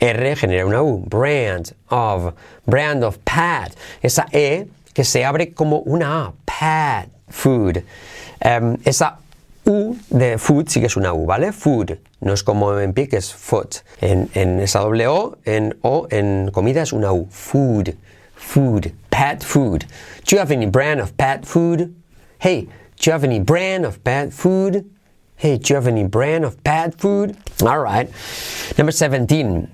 R 0.01 0.35
genera 0.35 0.65
una 0.65 0.83
U. 0.83 1.05
Brand 1.07 1.73
of. 1.89 2.33
Brand 2.65 3.05
of 3.05 3.17
pet. 3.23 3.73
Esa 4.03 4.25
E 4.33 4.67
que 4.93 5.05
se 5.05 5.23
abre 5.23 5.53
como 5.53 5.83
una 5.85 6.25
A. 6.25 6.33
Pet 6.45 7.09
food. 7.29 7.81
Em, 8.41 8.75
esa 8.83 9.19
U 9.67 9.97
de 10.09 10.37
food 10.37 10.67
sí 10.69 10.79
que 10.79 10.85
es 10.87 10.95
una 10.95 11.13
U, 11.13 11.25
¿vale? 11.25 11.51
Food. 11.51 11.99
No 12.21 12.33
es 12.33 12.43
como 12.43 12.79
en 12.79 12.93
pie 12.93 13.07
que 13.09 13.17
es 13.17 13.33
foot. 13.33 13.83
En, 14.01 14.29
en 14.33 14.59
esa 14.59 14.79
doble 14.79 15.07
O, 15.07 15.37
en 15.45 15.77
O, 15.81 16.07
en 16.09 16.49
comida 16.51 16.81
es 16.81 16.93
una 16.93 17.11
U. 17.11 17.27
Food. 17.29 17.95
Food. 18.35 18.93
Pet 19.09 19.43
food. 19.43 19.85
Do 20.25 20.35
you 20.35 20.39
have 20.39 20.51
any 20.53 20.67
brand 20.67 21.01
of 21.01 21.11
pet 21.17 21.45
food? 21.45 21.93
Hey, 22.39 22.61
do 22.95 23.03
you 23.05 23.11
have 23.11 23.25
any 23.25 23.39
brand 23.39 23.85
of 23.85 23.99
pet 24.03 24.31
food? 24.31 24.85
Hey, 25.35 25.57
do 25.57 25.69
you 25.69 25.75
have 25.75 25.87
any 25.87 26.03
brand 26.05 26.45
of 26.45 26.55
pet 26.63 26.95
food? 26.97 27.35
All 27.61 27.79
right. 27.79 28.09
Number 28.77 28.91
17. 28.93 29.67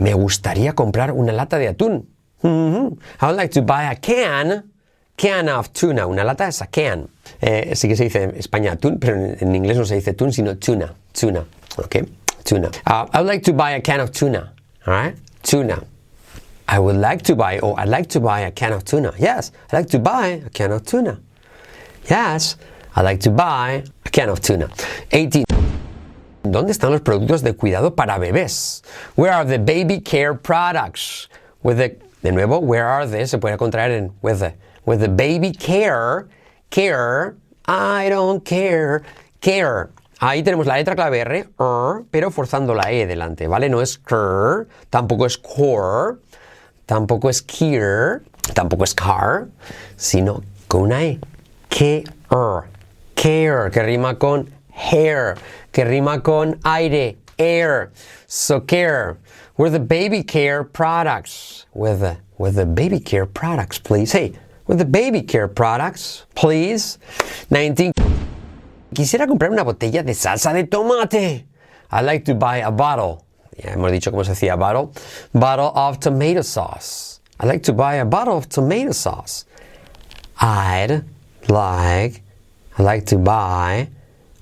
Me 0.00 0.12
gustaría 0.14 0.74
comprar 0.74 1.12
una 1.12 1.32
lata 1.32 1.58
de 1.58 1.68
atún. 1.68 2.06
Mhm. 2.42 2.98
I 3.20 3.26
would 3.26 3.36
like 3.36 3.52
to 3.52 3.62
buy 3.62 3.84
a 3.84 3.94
can, 3.94 4.71
can 5.16 5.48
of 5.48 5.72
tuna. 5.72 6.06
Una 6.06 6.24
lata 6.24 6.46
es 6.46 6.60
a 6.62 6.66
can. 6.66 7.08
Eh, 7.40 7.74
sí 7.74 7.88
que 7.88 7.96
se 7.96 8.04
dice 8.04 8.22
en 8.22 8.36
España 8.36 8.72
atún, 8.72 8.98
pero 9.00 9.16
en, 9.16 9.36
en 9.40 9.54
inglés 9.54 9.76
no 9.76 9.84
se 9.84 9.94
dice 9.94 10.14
tuna, 10.14 10.32
sino 10.32 10.56
tuna. 10.56 10.94
Tuna. 11.12 11.44
¿Ok? 11.78 11.96
Tuna. 12.44 12.70
Uh, 12.86 13.06
I 13.12 13.18
would 13.18 13.26
like 13.26 13.42
to 13.44 13.52
buy 13.52 13.72
a 13.72 13.80
can 13.80 14.00
of 14.00 14.12
tuna. 14.12 14.52
All 14.86 14.94
right? 14.94 15.16
Tuna. 15.42 15.84
I 16.68 16.78
would 16.78 16.96
like 16.96 17.22
to 17.24 17.36
buy, 17.36 17.58
or 17.58 17.78
I'd 17.78 17.88
like 17.88 18.08
to 18.10 18.20
buy 18.20 18.40
a 18.40 18.50
can 18.50 18.72
of 18.72 18.84
tuna. 18.84 19.12
Yes, 19.18 19.52
I'd 19.70 19.76
like 19.76 19.88
to 19.90 19.98
buy 19.98 20.42
a 20.46 20.50
can 20.50 20.72
of 20.72 20.86
tuna. 20.86 21.20
Yes, 22.08 22.56
I'd 22.96 23.02
like 23.02 23.20
to 23.20 23.30
buy 23.30 23.84
a 24.06 24.10
can 24.10 24.28
of 24.28 24.40
tuna. 24.40 24.68
18. 25.10 25.44
¿Dónde 26.44 26.70
están 26.70 26.90
los 26.90 27.00
productos 27.02 27.42
de 27.42 27.52
cuidado 27.52 27.94
para 27.94 28.18
bebés? 28.18 28.82
Where 29.16 29.32
are 29.32 29.44
the 29.44 29.58
baby 29.58 30.00
care 30.00 30.34
products? 30.34 31.28
With 31.62 31.78
the, 31.78 31.96
de 32.22 32.32
nuevo, 32.32 32.58
where 32.60 32.86
are 32.86 33.06
they? 33.06 33.26
Se 33.26 33.38
puede 33.38 33.56
contraer 33.56 33.90
en 33.90 34.12
with 34.22 34.40
the, 34.40 34.54
with 34.84 35.00
the 35.00 35.08
baby 35.08 35.52
care, 35.52 36.28
care, 36.70 37.36
I 37.66 38.08
don't 38.08 38.44
care, 38.44 39.02
care. 39.40 39.90
Ahí 40.20 40.44
tenemos 40.44 40.66
la 40.66 40.76
letra 40.76 40.94
clave 40.94 41.20
R, 41.20 41.48
er, 41.58 42.04
pero 42.10 42.30
forzando 42.30 42.74
la 42.74 42.92
E 42.92 43.06
delante, 43.06 43.48
¿vale? 43.48 43.68
No 43.68 43.80
es 43.80 43.98
cur, 43.98 44.68
tampoco 44.88 45.26
es 45.26 45.36
core, 45.36 46.18
tampoco 46.86 47.28
es 47.28 47.42
care, 47.42 48.22
tampoco 48.54 48.84
es 48.84 48.94
car, 48.94 49.48
sino 49.96 50.42
con 50.68 50.82
una 50.82 51.02
E. 51.02 51.18
Care, 51.68 52.04
care, 53.16 53.70
que 53.70 53.82
rima 53.82 54.16
con 54.18 54.48
hair, 54.72 55.36
que 55.72 55.84
rima 55.84 56.22
con 56.22 56.58
aire, 56.64 57.16
air. 57.38 57.90
So 58.26 58.60
care. 58.60 59.16
We're 59.56 59.70
the 59.70 59.80
baby 59.80 60.22
care 60.22 60.64
products. 60.64 61.66
With 61.74 62.00
the, 62.00 62.18
with 62.38 62.54
the 62.54 62.66
baby 62.66 63.00
care 63.00 63.26
products, 63.26 63.78
please. 63.78 64.12
Hey, 64.12 64.34
with 64.72 64.78
the 64.78 64.86
baby 64.86 65.20
care 65.20 65.48
products, 65.48 66.24
please. 66.34 66.98
19. 67.50 67.92
Quisiera 68.94 69.26
comprar 69.26 69.50
una 69.50 69.64
botella 69.64 70.02
de 70.02 70.14
salsa 70.14 70.54
de 70.54 70.64
tomate. 70.64 71.44
I'd 71.90 72.06
like 72.06 72.24
to 72.24 72.34
buy 72.34 72.58
a 72.58 72.70
bottle. 72.70 73.22
Ya 73.58 73.72
hemos 73.72 73.92
dicho 73.92 74.10
cómo 74.10 74.24
se 74.24 74.32
decía 74.32 74.58
bottle. 74.58 74.92
Bottle 75.34 75.72
of 75.74 76.00
tomato 76.00 76.40
sauce. 76.40 77.20
I'd 77.38 77.48
like 77.48 77.62
to 77.64 77.74
buy 77.74 77.96
a 77.96 78.06
bottle 78.06 78.38
of 78.38 78.48
tomato 78.48 78.92
sauce. 78.92 79.44
I'd 80.40 81.04
like, 81.48 82.22
I'd 82.78 82.82
like 82.82 83.04
to 83.06 83.18
buy 83.18 83.88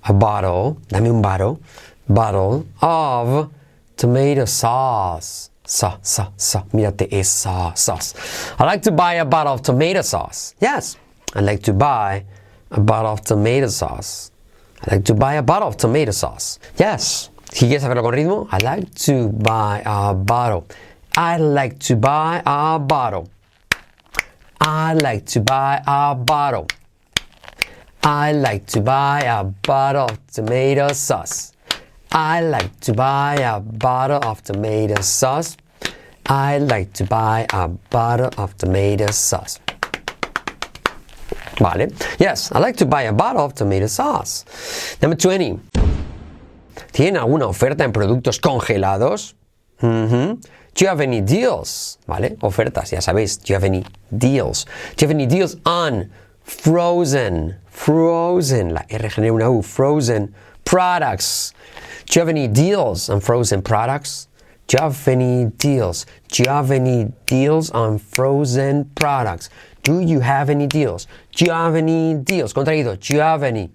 a 0.04 0.12
bottle, 0.12 0.78
dame 0.88 1.06
un 1.06 1.22
bottle, 1.22 1.60
bottle 2.08 2.66
of 2.80 3.50
tomato 3.96 4.44
sauce. 4.44 5.49
Sa, 5.70 5.98
sa, 6.02 6.32
sa, 6.36 6.64
mírate 6.74 7.06
esa 7.12 7.70
sauce. 7.76 8.14
I'd 8.58 8.66
like 8.66 8.82
to 8.82 8.90
buy 8.90 9.14
a 9.14 9.24
bottle 9.24 9.54
of 9.54 9.62
tomato 9.62 10.02
sauce. 10.02 10.56
Yes, 10.58 10.96
I'd 11.36 11.44
like 11.44 11.62
to 11.62 11.72
buy 11.72 12.24
a 12.72 12.80
bottle 12.80 13.12
of 13.12 13.20
tomato 13.20 13.68
sauce. 13.68 14.32
I'd 14.82 14.90
like 14.90 15.04
to 15.04 15.14
buy 15.14 15.34
a 15.34 15.42
bottle 15.42 15.68
of 15.68 15.76
tomato 15.76 16.10
sauce. 16.10 16.58
Yes. 16.76 17.30
Si 17.52 17.68
quieres 17.68 17.82
saberlo 17.82 18.02
con 18.02 18.14
ritmo, 18.14 18.48
I'd 18.50 18.64
like 18.64 18.92
to 19.06 19.28
buy 19.28 19.80
a 19.86 20.12
bottle. 20.12 20.66
I'd 21.16 21.38
like 21.38 21.78
to 21.86 21.94
buy 21.94 22.42
a 22.44 22.80
bottle. 22.80 23.28
I'd 24.60 25.00
like 25.00 25.24
to 25.26 25.40
buy 25.40 25.82
a 25.86 26.16
bottle. 26.16 26.66
I 28.02 28.32
like 28.32 28.66
to 28.74 28.80
buy 28.80 29.20
a 29.20 29.44
bottle 29.44 30.10
of 30.10 30.18
tomato 30.32 30.92
sauce. 30.92 31.52
I 32.10 32.40
like 32.40 32.80
to 32.80 32.92
buy 32.92 33.36
a 33.36 33.60
bottle 33.60 34.18
of 34.24 34.42
tomato 34.42 35.00
sauce. 35.00 35.56
I 36.30 36.58
like 36.58 36.92
to 36.94 37.04
buy 37.04 37.44
a 37.52 37.66
bottle 37.90 38.30
of 38.38 38.56
tomato 38.56 39.10
sauce. 39.10 39.58
Vale. 41.58 41.88
Yes, 42.20 42.52
I 42.52 42.60
like 42.60 42.76
to 42.76 42.86
buy 42.86 43.02
a 43.02 43.12
bottle 43.12 43.44
of 43.44 43.54
tomato 43.54 43.88
sauce. 43.88 44.44
Number 45.02 45.16
20. 45.16 45.58
¿Tienen 46.92 47.16
alguna 47.16 47.46
oferta 47.46 47.82
en 47.82 47.92
productos 47.92 48.38
congelados? 48.38 49.34
Mhm. 49.80 50.40
Do 50.74 50.84
you 50.84 50.88
have 50.88 51.00
any 51.00 51.20
deals? 51.20 51.98
¿Vale? 52.06 52.36
Ofertas, 52.42 52.92
ya 52.92 53.00
sabéis. 53.00 53.36
Do 53.38 53.46
you 53.48 53.56
have 53.56 53.64
any 53.64 53.84
deals? 54.16 54.66
Do 54.96 55.04
you 55.04 55.08
have 55.08 55.10
any 55.10 55.26
deals 55.26 55.56
on 55.66 56.10
frozen? 56.44 57.56
Frozen. 57.68 58.72
La 58.74 58.84
R 58.88 59.10
genera 59.10 59.32
una 59.32 59.50
U. 59.50 59.62
Frozen 59.62 60.32
products. 60.64 61.52
Do 62.06 62.14
you 62.14 62.20
have 62.20 62.28
any 62.28 62.46
deals 62.46 63.08
on 63.10 63.20
frozen 63.20 63.62
products? 63.62 64.28
Do 64.70 64.76
you 64.76 64.84
have 64.84 65.08
any 65.08 65.46
deals? 65.46 66.06
Do 66.28 66.44
you 66.44 66.48
have 66.48 66.70
any 66.70 67.12
deals 67.26 67.72
on 67.72 67.98
frozen 67.98 68.84
products? 68.94 69.50
Do 69.82 69.98
you 69.98 70.20
have 70.20 70.48
any 70.48 70.68
deals? 70.68 71.08
Do 71.32 71.46
you 71.46 71.50
have 71.50 71.74
any 71.74 72.14
deals? 72.14 72.54
Contraído. 72.54 72.96
Do 73.00 73.14
you 73.14 73.20
have 73.20 73.42
any? 73.42 73.72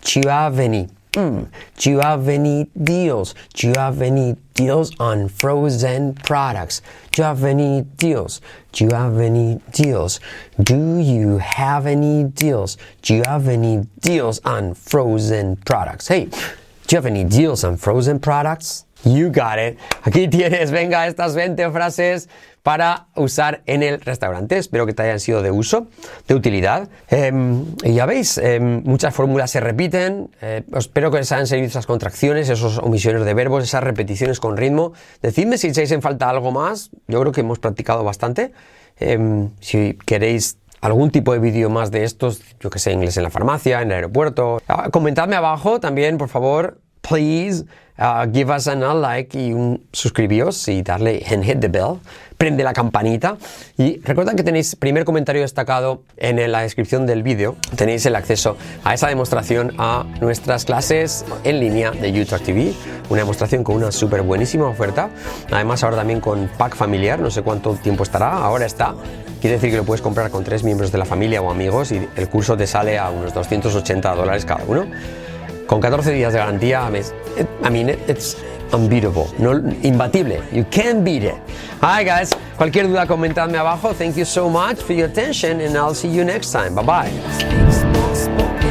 Do 0.00 0.20
you 0.20 0.28
have 0.28 0.58
any? 0.58 0.88
Mm. 1.12 1.46
Do 1.76 1.90
you 1.90 2.00
have 2.00 2.28
any 2.28 2.68
deals? 2.82 3.36
Do 3.54 3.68
you 3.68 3.74
have 3.76 4.02
any 4.02 4.34
deals 4.54 4.90
on 4.98 5.28
frozen 5.28 6.14
products? 6.14 6.82
Do 7.12 7.22
you 7.22 7.26
have 7.26 7.44
any 7.44 7.82
deals? 7.82 8.40
Do 8.72 8.82
you 8.82 8.90
have 8.92 9.20
any 9.20 9.60
deals? 9.70 10.18
Do 10.60 10.98
you 10.98 11.38
have 11.38 11.86
any 11.86 12.24
deals? 12.24 12.76
Do 13.02 13.14
you 13.14 13.22
have 13.26 13.46
any 13.46 13.86
deals 14.00 14.40
on 14.44 14.74
frozen 14.74 15.58
products? 15.58 16.08
Hey, 16.08 16.24
do 16.24 16.96
you 16.96 16.96
have 16.96 17.06
any 17.06 17.22
deals 17.22 17.62
on 17.62 17.76
frozen 17.76 18.18
products? 18.18 18.84
You 19.04 19.32
got 19.32 19.58
it. 19.58 19.78
Aquí 20.02 20.28
tienes, 20.28 20.70
venga, 20.70 21.06
estas 21.06 21.34
20 21.34 21.70
frases 21.70 22.28
para 22.62 23.06
usar 23.16 23.62
en 23.66 23.82
el 23.82 24.00
restaurante. 24.00 24.56
Espero 24.56 24.86
que 24.86 24.92
te 24.92 25.02
hayan 25.02 25.18
sido 25.18 25.42
de 25.42 25.50
uso, 25.50 25.88
de 26.28 26.34
utilidad. 26.34 26.88
Y 27.10 27.94
ya 27.94 28.06
veis, 28.06 28.38
em, 28.38 28.82
muchas 28.84 29.12
fórmulas 29.14 29.50
se 29.50 29.60
repiten. 29.60 30.30
Eh, 30.40 30.62
espero 30.76 31.10
que 31.10 31.18
les 31.18 31.32
hayan 31.32 31.46
servido 31.46 31.68
esas 31.68 31.86
contracciones, 31.86 32.48
esas 32.48 32.78
omisiones 32.78 33.24
de 33.24 33.34
verbos, 33.34 33.64
esas 33.64 33.82
repeticiones 33.82 34.38
con 34.38 34.56
ritmo. 34.56 34.92
Decidme 35.20 35.58
si 35.58 35.68
echáis 35.68 35.90
en 35.90 36.02
falta 36.02 36.30
algo 36.30 36.52
más. 36.52 36.90
Yo 37.08 37.20
creo 37.20 37.32
que 37.32 37.40
hemos 37.40 37.58
practicado 37.58 38.04
bastante. 38.04 38.52
Em, 38.98 39.50
si 39.60 39.98
queréis 40.06 40.58
algún 40.80 41.10
tipo 41.10 41.32
de 41.32 41.40
vídeo 41.40 41.70
más 41.70 41.90
de 41.90 42.04
estos, 42.04 42.42
yo 42.60 42.70
que 42.70 42.78
sé, 42.78 42.92
inglés 42.92 43.16
en 43.16 43.24
la 43.24 43.30
farmacia, 43.30 43.82
en 43.82 43.88
el 43.88 43.94
aeropuerto, 43.94 44.60
ah, 44.68 44.90
comentadme 44.90 45.36
abajo 45.36 45.80
también, 45.80 46.18
por 46.18 46.28
favor 46.28 46.81
please 47.12 47.66
uh, 47.98 48.26
give 48.32 48.50
us 48.50 48.66
a 48.68 48.74
like 48.74 49.38
y 49.38 49.52
un 49.52 49.86
suscribíos 49.92 50.66
y 50.68 50.80
darle 50.80 51.22
and 51.30 51.44
hit 51.44 51.60
the 51.60 51.68
bell, 51.68 52.00
prende 52.38 52.64
la 52.64 52.72
campanita. 52.72 53.36
Y 53.76 54.00
recuerda 54.00 54.34
que 54.34 54.42
tenéis 54.42 54.76
primer 54.76 55.04
comentario 55.04 55.42
destacado 55.42 56.04
en 56.16 56.50
la 56.50 56.62
descripción 56.62 57.04
del 57.04 57.22
vídeo, 57.22 57.56
tenéis 57.76 58.06
el 58.06 58.16
acceso 58.16 58.56
a 58.82 58.94
esa 58.94 59.08
demostración 59.08 59.74
a 59.76 60.06
nuestras 60.22 60.64
clases 60.64 61.26
en 61.44 61.60
línea 61.60 61.90
de 61.90 62.12
YouTube 62.12 62.40
TV, 62.40 62.72
una 63.10 63.20
demostración 63.20 63.62
con 63.62 63.76
una 63.76 63.92
súper 63.92 64.22
buenísima 64.22 64.68
oferta, 64.68 65.10
además 65.50 65.84
ahora 65.84 65.98
también 65.98 66.20
con 66.20 66.48
pack 66.56 66.76
familiar, 66.76 67.20
no 67.20 67.30
sé 67.30 67.42
cuánto 67.42 67.74
tiempo 67.74 68.04
estará, 68.04 68.32
ahora 68.32 68.64
está, 68.64 68.94
quiere 69.42 69.56
decir 69.56 69.70
que 69.70 69.76
lo 69.76 69.84
puedes 69.84 70.00
comprar 70.00 70.30
con 70.30 70.44
tres 70.44 70.64
miembros 70.64 70.90
de 70.90 70.96
la 70.96 71.04
familia 71.04 71.42
o 71.42 71.50
amigos 71.50 71.92
y 71.92 72.08
el 72.16 72.28
curso 72.30 72.56
te 72.56 72.66
sale 72.66 72.98
a 72.98 73.10
unos 73.10 73.34
280 73.34 74.14
dólares 74.14 74.46
cada 74.46 74.64
uno 74.64 74.86
con 75.72 75.80
14 75.80 76.12
días 76.12 76.34
de 76.34 76.38
garantía, 76.38 76.86
I 77.64 77.70
mean, 77.70 77.88
it's 77.88 78.36
unbeatable, 78.74 79.24
no, 79.38 79.52
imbatible. 79.82 80.42
You 80.52 80.66
can't 80.70 81.02
beat 81.02 81.24
it. 81.24 81.36
Hi 81.80 82.04
guys, 82.04 82.28
cualquier 82.58 82.88
duda 82.88 83.06
comentadme 83.06 83.56
abajo. 83.56 83.94
Thank 83.94 84.18
you 84.18 84.26
so 84.26 84.50
much 84.50 84.82
for 84.82 84.92
your 84.92 85.08
attention 85.08 85.62
and 85.62 85.74
I'll 85.74 85.94
see 85.94 86.08
you 86.08 86.24
next 86.24 86.52
time. 86.52 86.74
Bye 86.74 86.82
bye. 86.82 88.61